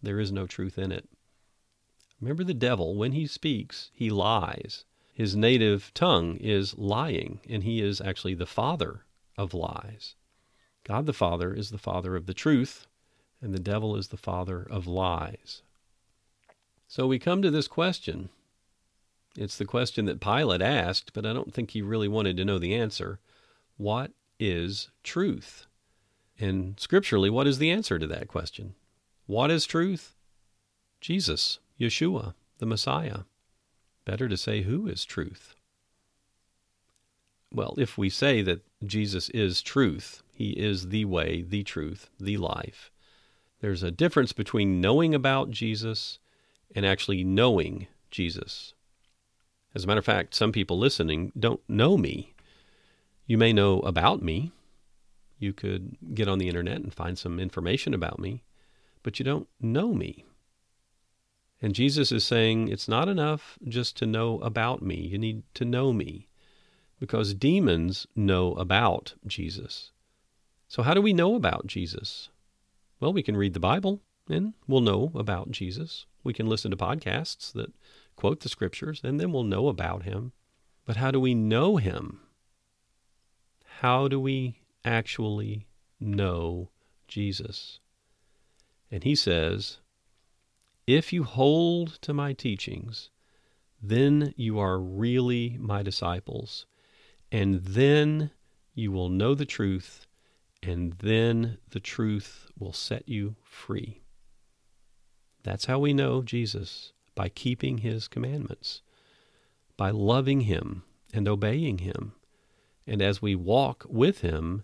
There 0.01 0.19
is 0.19 0.31
no 0.31 0.45
truth 0.45 0.77
in 0.77 0.91
it. 0.91 1.07
Remember 2.19 2.43
the 2.43 2.53
devil, 2.53 2.95
when 2.95 3.13
he 3.13 3.27
speaks, 3.27 3.89
he 3.93 4.09
lies. 4.09 4.83
His 5.15 5.33
native 5.33 5.93
tongue 5.93 6.35
is 6.35 6.77
lying, 6.77 7.39
and 7.49 7.63
he 7.63 7.81
is 7.81 8.01
actually 8.01 8.33
the 8.33 8.45
father 8.45 9.05
of 9.37 9.53
lies. 9.53 10.15
God 10.83 11.05
the 11.05 11.13
Father 11.13 11.53
is 11.53 11.69
the 11.69 11.77
father 11.77 12.17
of 12.17 12.25
the 12.25 12.33
truth, 12.33 12.85
and 13.41 13.53
the 13.53 13.59
devil 13.59 13.95
is 13.95 14.09
the 14.09 14.17
father 14.17 14.67
of 14.69 14.87
lies. 14.87 15.61
So 16.89 17.07
we 17.07 17.17
come 17.17 17.41
to 17.41 17.49
this 17.49 17.69
question. 17.69 18.27
It's 19.37 19.57
the 19.57 19.63
question 19.63 20.03
that 20.05 20.19
Pilate 20.19 20.61
asked, 20.61 21.13
but 21.13 21.25
I 21.25 21.31
don't 21.31 21.53
think 21.53 21.71
he 21.71 21.81
really 21.81 22.09
wanted 22.09 22.35
to 22.35 22.45
know 22.45 22.59
the 22.59 22.75
answer. 22.75 23.19
What 23.77 24.11
is 24.37 24.89
truth? 25.01 25.65
And 26.37 26.77
scripturally, 26.77 27.29
what 27.29 27.47
is 27.47 27.57
the 27.57 27.71
answer 27.71 27.97
to 27.97 28.07
that 28.07 28.27
question? 28.27 28.75
What 29.27 29.49
is 29.49 29.65
truth? 29.65 30.13
Jesus, 30.99 31.59
Yeshua, 31.79 32.33
the 32.57 32.65
Messiah. 32.65 33.19
Better 34.05 34.29
to 34.29 34.37
say, 34.37 34.61
who 34.61 34.87
is 34.87 35.03
truth? 35.03 35.55
Well, 37.51 37.73
if 37.77 37.97
we 37.97 38.09
say 38.09 38.41
that 38.41 38.65
Jesus 38.85 39.29
is 39.29 39.61
truth, 39.61 40.21
He 40.33 40.51
is 40.51 40.89
the 40.89 41.05
way, 41.05 41.41
the 41.41 41.63
truth, 41.63 42.09
the 42.19 42.37
life. 42.37 42.91
There's 43.61 43.83
a 43.83 43.91
difference 43.91 44.33
between 44.33 44.81
knowing 44.81 45.15
about 45.15 45.51
Jesus 45.51 46.19
and 46.75 46.85
actually 46.85 47.23
knowing 47.23 47.87
Jesus. 48.11 48.73
As 49.73 49.83
a 49.83 49.87
matter 49.87 49.99
of 49.99 50.05
fact, 50.05 50.35
some 50.35 50.51
people 50.51 50.77
listening 50.77 51.31
don't 51.37 51.61
know 51.67 51.97
me. 51.97 52.33
You 53.25 53.37
may 53.37 53.53
know 53.53 53.79
about 53.79 54.21
me. 54.21 54.51
You 55.39 55.53
could 55.53 55.97
get 56.13 56.27
on 56.27 56.37
the 56.37 56.47
internet 56.47 56.77
and 56.77 56.93
find 56.93 57.17
some 57.17 57.39
information 57.39 57.93
about 57.93 58.19
me, 58.19 58.43
but 59.03 59.19
you 59.19 59.25
don't 59.25 59.47
know 59.59 59.93
me. 59.93 60.25
And 61.61 61.73
Jesus 61.73 62.11
is 62.11 62.23
saying 62.23 62.67
it's 62.67 62.87
not 62.87 63.07
enough 63.07 63.57
just 63.67 63.97
to 63.97 64.05
know 64.05 64.39
about 64.39 64.81
me. 64.81 64.95
You 64.95 65.17
need 65.17 65.43
to 65.55 65.65
know 65.65 65.93
me 65.93 66.27
because 66.99 67.33
demons 67.33 68.07
know 68.15 68.53
about 68.53 69.15
Jesus. 69.25 69.91
So, 70.67 70.83
how 70.83 70.93
do 70.93 71.01
we 71.01 71.13
know 71.13 71.35
about 71.35 71.67
Jesus? 71.67 72.29
Well, 72.99 73.13
we 73.13 73.23
can 73.23 73.37
read 73.37 73.53
the 73.53 73.59
Bible 73.59 74.01
and 74.29 74.53
we'll 74.67 74.81
know 74.81 75.11
about 75.15 75.51
Jesus. 75.51 76.05
We 76.23 76.33
can 76.33 76.47
listen 76.47 76.71
to 76.71 76.77
podcasts 76.77 77.53
that 77.53 77.73
quote 78.15 78.41
the 78.41 78.49
scriptures 78.49 79.01
and 79.03 79.19
then 79.19 79.31
we'll 79.31 79.43
know 79.43 79.67
about 79.67 80.03
him. 80.03 80.31
But 80.85 80.97
how 80.97 81.11
do 81.11 81.19
we 81.19 81.33
know 81.33 81.77
him? 81.77 82.19
How 83.79 84.07
do 84.07 84.19
we 84.19 84.61
actually 84.83 85.67
know 85.99 86.69
Jesus? 87.07 87.79
And 88.91 89.03
he 89.03 89.15
says, 89.15 89.79
If 90.87 91.11
you 91.11 91.23
hold 91.23 91.99
to 92.01 92.13
my 92.13 92.33
teachings, 92.33 93.09
then 93.81 94.33
you 94.35 94.59
are 94.59 94.79
really 94.79 95.57
my 95.59 95.81
disciples, 95.81 96.67
and 97.31 97.63
then 97.63 98.31
you 98.75 98.91
will 98.91 99.09
know 99.09 99.33
the 99.33 99.45
truth, 99.45 100.05
and 100.61 100.93
then 100.93 101.57
the 101.69 101.79
truth 101.79 102.51
will 102.57 102.73
set 102.73 103.09
you 103.09 103.35
free. 103.43 104.01
That's 105.43 105.65
how 105.65 105.79
we 105.79 105.93
know 105.93 106.21
Jesus 106.21 106.93
by 107.15 107.29
keeping 107.29 107.79
his 107.79 108.07
commandments, 108.07 108.81
by 109.77 109.89
loving 109.89 110.41
him 110.41 110.83
and 111.13 111.27
obeying 111.27 111.79
him. 111.79 112.13
And 112.85 113.01
as 113.01 113.21
we 113.21 113.35
walk 113.35 113.85
with 113.89 114.21
him, 114.21 114.63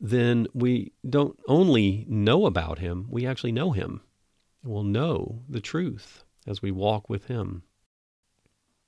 then 0.00 0.48
we 0.52 0.92
don't 1.08 1.38
only 1.46 2.04
know 2.08 2.46
about 2.46 2.80
him, 2.80 3.06
we 3.10 3.26
actually 3.26 3.52
know 3.52 3.70
him. 3.70 4.02
We'll 4.66 4.82
know 4.82 5.42
the 5.48 5.60
truth 5.60 6.24
as 6.44 6.60
we 6.60 6.72
walk 6.72 7.08
with 7.08 7.26
him. 7.26 7.62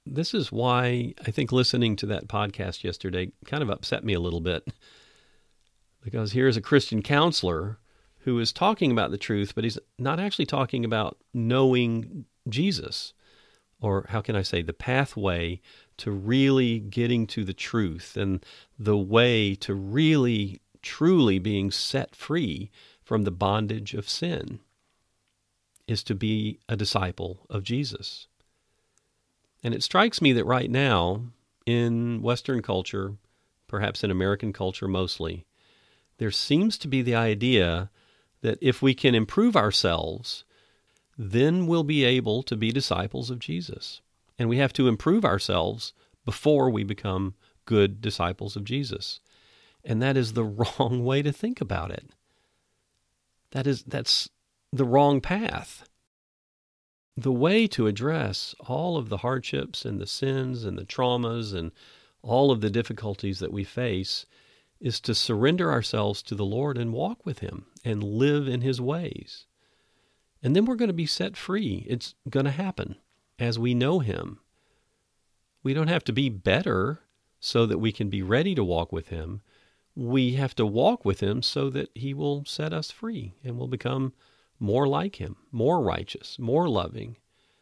This 0.04 0.34
is 0.34 0.50
why 0.50 1.14
I 1.24 1.30
think 1.30 1.52
listening 1.52 1.94
to 1.96 2.06
that 2.06 2.26
podcast 2.26 2.82
yesterday 2.82 3.30
kind 3.46 3.62
of 3.62 3.70
upset 3.70 4.02
me 4.04 4.12
a 4.12 4.20
little 4.20 4.40
bit. 4.40 4.68
Because 6.00 6.30
here's 6.30 6.56
a 6.56 6.62
Christian 6.62 7.02
counselor 7.02 7.80
who 8.20 8.38
is 8.38 8.52
talking 8.52 8.92
about 8.92 9.10
the 9.10 9.18
truth, 9.18 9.54
but 9.54 9.64
he's 9.64 9.80
not 9.98 10.20
actually 10.20 10.46
talking 10.46 10.84
about 10.84 11.18
knowing 11.34 12.24
Jesus, 12.48 13.12
or 13.80 14.06
how 14.08 14.20
can 14.20 14.36
I 14.36 14.42
say, 14.42 14.62
the 14.62 14.72
pathway 14.72 15.60
to 15.98 16.12
really 16.12 16.78
getting 16.78 17.26
to 17.26 17.44
the 17.44 17.52
truth 17.52 18.16
and 18.16 18.46
the 18.78 18.96
way 18.96 19.56
to 19.56 19.74
really, 19.74 20.60
truly 20.82 21.40
being 21.40 21.72
set 21.72 22.14
free 22.14 22.70
from 23.02 23.24
the 23.24 23.32
bondage 23.32 23.92
of 23.92 24.08
sin 24.08 24.60
is 25.88 26.02
to 26.04 26.14
be 26.14 26.60
a 26.68 26.76
disciple 26.76 27.46
of 27.50 27.64
Jesus. 27.64 28.28
And 29.64 29.74
it 29.74 29.82
strikes 29.82 30.22
me 30.22 30.32
that 30.34 30.44
right 30.44 30.70
now, 30.70 31.22
in 31.66 32.22
Western 32.22 32.62
culture, 32.62 33.14
perhaps 33.66 34.04
in 34.04 34.10
American 34.10 34.52
culture 34.52 34.86
mostly, 34.86 35.46
there 36.18 36.30
seems 36.30 36.78
to 36.78 36.88
be 36.88 37.02
the 37.02 37.14
idea 37.14 37.90
that 38.42 38.58
if 38.60 38.82
we 38.82 38.94
can 38.94 39.14
improve 39.14 39.56
ourselves, 39.56 40.44
then 41.16 41.66
we'll 41.66 41.84
be 41.84 42.04
able 42.04 42.42
to 42.44 42.56
be 42.56 42.70
disciples 42.70 43.30
of 43.30 43.40
Jesus. 43.40 44.00
And 44.38 44.48
we 44.48 44.58
have 44.58 44.72
to 44.74 44.86
improve 44.86 45.24
ourselves 45.24 45.92
before 46.24 46.70
we 46.70 46.84
become 46.84 47.34
good 47.64 48.00
disciples 48.00 48.54
of 48.54 48.64
Jesus. 48.64 49.20
And 49.84 50.00
that 50.02 50.16
is 50.16 50.32
the 50.34 50.44
wrong 50.78 51.04
way 51.04 51.22
to 51.22 51.32
think 51.32 51.60
about 51.60 51.90
it. 51.90 52.10
That 53.52 53.66
is 53.66 53.82
that's 53.84 54.28
the 54.72 54.84
wrong 54.84 55.20
path. 55.20 55.88
The 57.16 57.32
way 57.32 57.66
to 57.68 57.86
address 57.86 58.54
all 58.60 58.96
of 58.96 59.08
the 59.08 59.18
hardships 59.18 59.84
and 59.84 60.00
the 60.00 60.06
sins 60.06 60.64
and 60.64 60.78
the 60.78 60.84
traumas 60.84 61.52
and 61.52 61.72
all 62.22 62.50
of 62.50 62.60
the 62.60 62.70
difficulties 62.70 63.38
that 63.40 63.52
we 63.52 63.64
face 63.64 64.26
is 64.80 65.00
to 65.00 65.14
surrender 65.14 65.72
ourselves 65.72 66.22
to 66.22 66.34
the 66.34 66.44
Lord 66.44 66.78
and 66.78 66.92
walk 66.92 67.24
with 67.26 67.40
Him 67.40 67.66
and 67.84 68.04
live 68.04 68.46
in 68.46 68.60
His 68.60 68.80
ways. 68.80 69.46
And 70.42 70.54
then 70.54 70.64
we're 70.64 70.76
going 70.76 70.88
to 70.88 70.94
be 70.94 71.06
set 71.06 71.36
free. 71.36 71.84
It's 71.88 72.14
going 72.28 72.44
to 72.44 72.52
happen 72.52 72.96
as 73.38 73.58
we 73.58 73.74
know 73.74 73.98
Him. 73.98 74.38
We 75.64 75.74
don't 75.74 75.88
have 75.88 76.04
to 76.04 76.12
be 76.12 76.28
better 76.28 77.00
so 77.40 77.66
that 77.66 77.78
we 77.78 77.90
can 77.90 78.08
be 78.08 78.22
ready 78.22 78.54
to 78.54 78.62
walk 78.62 78.92
with 78.92 79.08
Him. 79.08 79.40
We 79.96 80.34
have 80.34 80.54
to 80.56 80.66
walk 80.66 81.04
with 81.04 81.20
Him 81.20 81.42
so 81.42 81.70
that 81.70 81.90
He 81.94 82.14
will 82.14 82.44
set 82.44 82.72
us 82.72 82.92
free 82.92 83.34
and 83.42 83.58
we'll 83.58 83.66
become 83.66 84.12
more 84.58 84.86
like 84.86 85.16
Him, 85.16 85.36
more 85.52 85.80
righteous, 85.80 86.38
more 86.38 86.68
loving. 86.68 87.16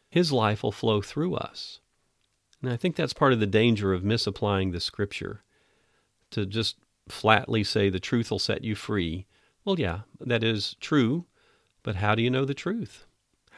His 0.09 0.32
life 0.32 0.62
will 0.62 0.72
flow 0.72 1.02
through 1.02 1.35
us. 1.35 1.80
And 2.62 2.72
I 2.72 2.76
think 2.76 2.96
that's 2.96 3.12
part 3.12 3.32
of 3.32 3.40
the 3.40 3.46
danger 3.46 3.92
of 3.92 4.04
misapplying 4.04 4.72
the 4.72 4.80
Scripture 4.80 5.42
to 6.30 6.46
just 6.46 6.76
flatly 7.09 7.62
say 7.62 7.90
the 7.90 8.00
truth 8.00 8.30
will 8.30 8.38
set 8.38 8.64
you 8.64 8.74
free. 8.74 9.26
Well, 9.64 9.78
yeah, 9.78 10.00
that 10.20 10.42
is 10.42 10.74
true 10.80 11.26
but 11.87 11.94
how 11.94 12.16
do 12.16 12.22
you 12.22 12.30
know 12.30 12.44
the 12.44 12.52
truth? 12.52 13.06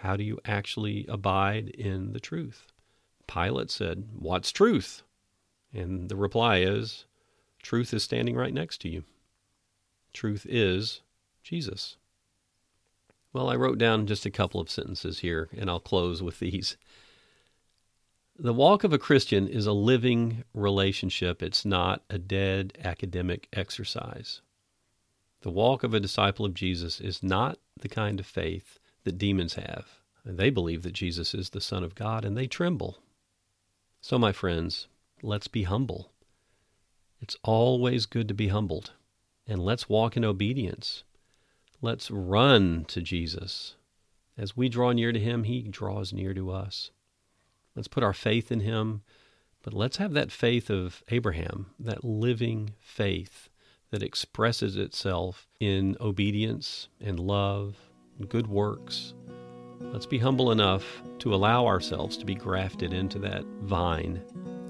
How 0.03 0.15
do 0.15 0.23
you 0.23 0.39
actually 0.45 1.07
abide 1.09 1.71
in 1.71 2.13
the 2.13 2.21
truth? 2.21 2.67
Pilate 3.27 3.71
said, 3.71 4.05
What's 4.13 4.53
truth? 4.53 5.03
And 5.73 6.11
the 6.11 6.17
reply 6.17 6.59
is, 6.59 7.07
Truth 7.63 7.95
is 7.95 8.03
standing 8.03 8.37
right 8.37 8.53
next 8.53 8.83
to 8.83 8.91
you. 8.91 9.05
Truth 10.13 10.45
is 10.47 11.01
Jesus. 11.43 11.97
Well, 13.33 13.51
I 13.51 13.57
wrote 13.57 13.79
down 13.79 14.07
just 14.07 14.27
a 14.27 14.31
couple 14.31 14.61
of 14.61 14.71
sentences 14.71 15.21
here, 15.21 15.49
and 15.57 15.69
I'll 15.69 15.81
close 15.81 16.23
with 16.23 16.39
these. 16.39 16.77
The 18.39 18.55
walk 18.55 18.85
of 18.85 18.93
a 18.93 18.99
Christian 18.99 19.49
is 19.49 19.67
a 19.67 19.73
living 19.73 20.45
relationship, 20.55 21.43
it's 21.43 21.65
not 21.65 22.05
a 22.09 22.19
dead 22.19 22.79
academic 22.83 23.49
exercise. 23.53 24.41
The 25.43 25.51
walk 25.51 25.83
of 25.83 25.93
a 25.93 26.01
disciple 26.01 26.47
of 26.47 26.55
Jesus 26.55 27.01
is 27.01 27.23
not 27.23 27.59
the 27.81 27.89
kind 27.89 28.19
of 28.19 28.27
faith 28.27 28.79
that 29.05 29.19
demons 29.19 29.55
have. 29.55 30.01
They 30.25 30.51
believe 30.51 30.83
that 30.83 30.93
Jesus 30.93 31.35
is 31.35 31.51
the 31.51 31.61
Son 31.61 31.85
of 31.85 31.95
God 31.95 32.25
and 32.25 32.37
they 32.37 32.47
tremble. 32.47 32.99
So, 34.01 34.19
my 34.19 34.33
friends, 34.33 34.89
let's 35.23 35.49
be 35.49 35.65
humble. 35.65 36.13
It's 37.21 37.37
always 37.43 38.07
good 38.07 38.29
to 38.29 38.35
be 38.35 38.49
humbled. 38.49 38.93
And 39.47 39.65
let's 39.65 39.89
walk 39.89 40.17
in 40.17 40.25
obedience. 40.25 41.03
Let's 41.81 42.11
run 42.11 42.85
to 42.89 43.01
Jesus. 43.01 43.77
As 44.37 44.57
we 44.57 44.69
draw 44.69 44.93
near 44.93 45.13
to 45.13 45.21
Him, 45.21 45.45
He 45.45 45.63
draws 45.63 46.13
near 46.13 46.35
to 46.35 46.51
us. 46.51 46.91
Let's 47.77 47.89
put 47.89 48.03
our 48.03 48.13
faith 48.13 48.51
in 48.51 48.61
Him, 48.61 49.03
but 49.63 49.73
let's 49.73 49.99
have 49.99 50.13
that 50.13 50.33
faith 50.33 50.71
of 50.71 51.05
Abraham, 51.09 51.67
that 51.79 52.05
living 52.05 52.75
faith 52.81 53.49
that 53.91 54.03
expresses 54.03 54.77
itself 54.77 55.47
in 55.61 55.97
obedience 56.01 56.89
and 57.01 57.21
love 57.21 57.77
and 58.19 58.29
good 58.29 58.49
works. 58.49 59.15
Let's 59.81 60.07
be 60.07 60.19
humble 60.19 60.51
enough 60.51 60.85
to 61.21 61.35
allow 61.35 61.67
ourselves 61.67 62.17
to 62.19 62.27
be 62.27 62.35
grafted 62.35 62.93
into 62.93 63.21
that 63.21 63.45
vine 63.63 64.21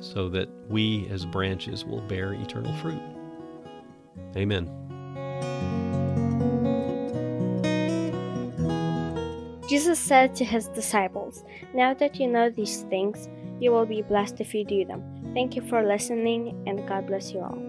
so 0.01 0.29
that 0.29 0.49
we 0.69 1.09
as 1.09 1.25
branches 1.25 1.85
will 1.85 2.03
bear 2.03 2.35
eternal 2.35 2.75
fruit. 2.77 3.01
Amen. 4.37 5.78
Jesus 9.69 9.99
said 9.99 10.35
to 10.37 10.47
his 10.47 10.69
disciples, 10.69 11.45
Now 11.75 11.93
that 11.95 12.19
you 12.19 12.27
know 12.27 12.49
these 12.49 12.85
things, 12.85 13.29
you 13.61 13.71
will 13.71 13.85
be 13.85 14.01
blessed 14.01 14.41
if 14.41 14.55
you 14.55 14.65
do 14.65 14.87
them. 14.87 15.03
Thank 15.35 15.57
you 15.57 15.63
for 15.63 15.87
listening, 15.87 16.63
and 16.67 16.89
God 16.89 17.07
bless 17.07 17.33
you 17.33 17.41
all. 17.41 17.68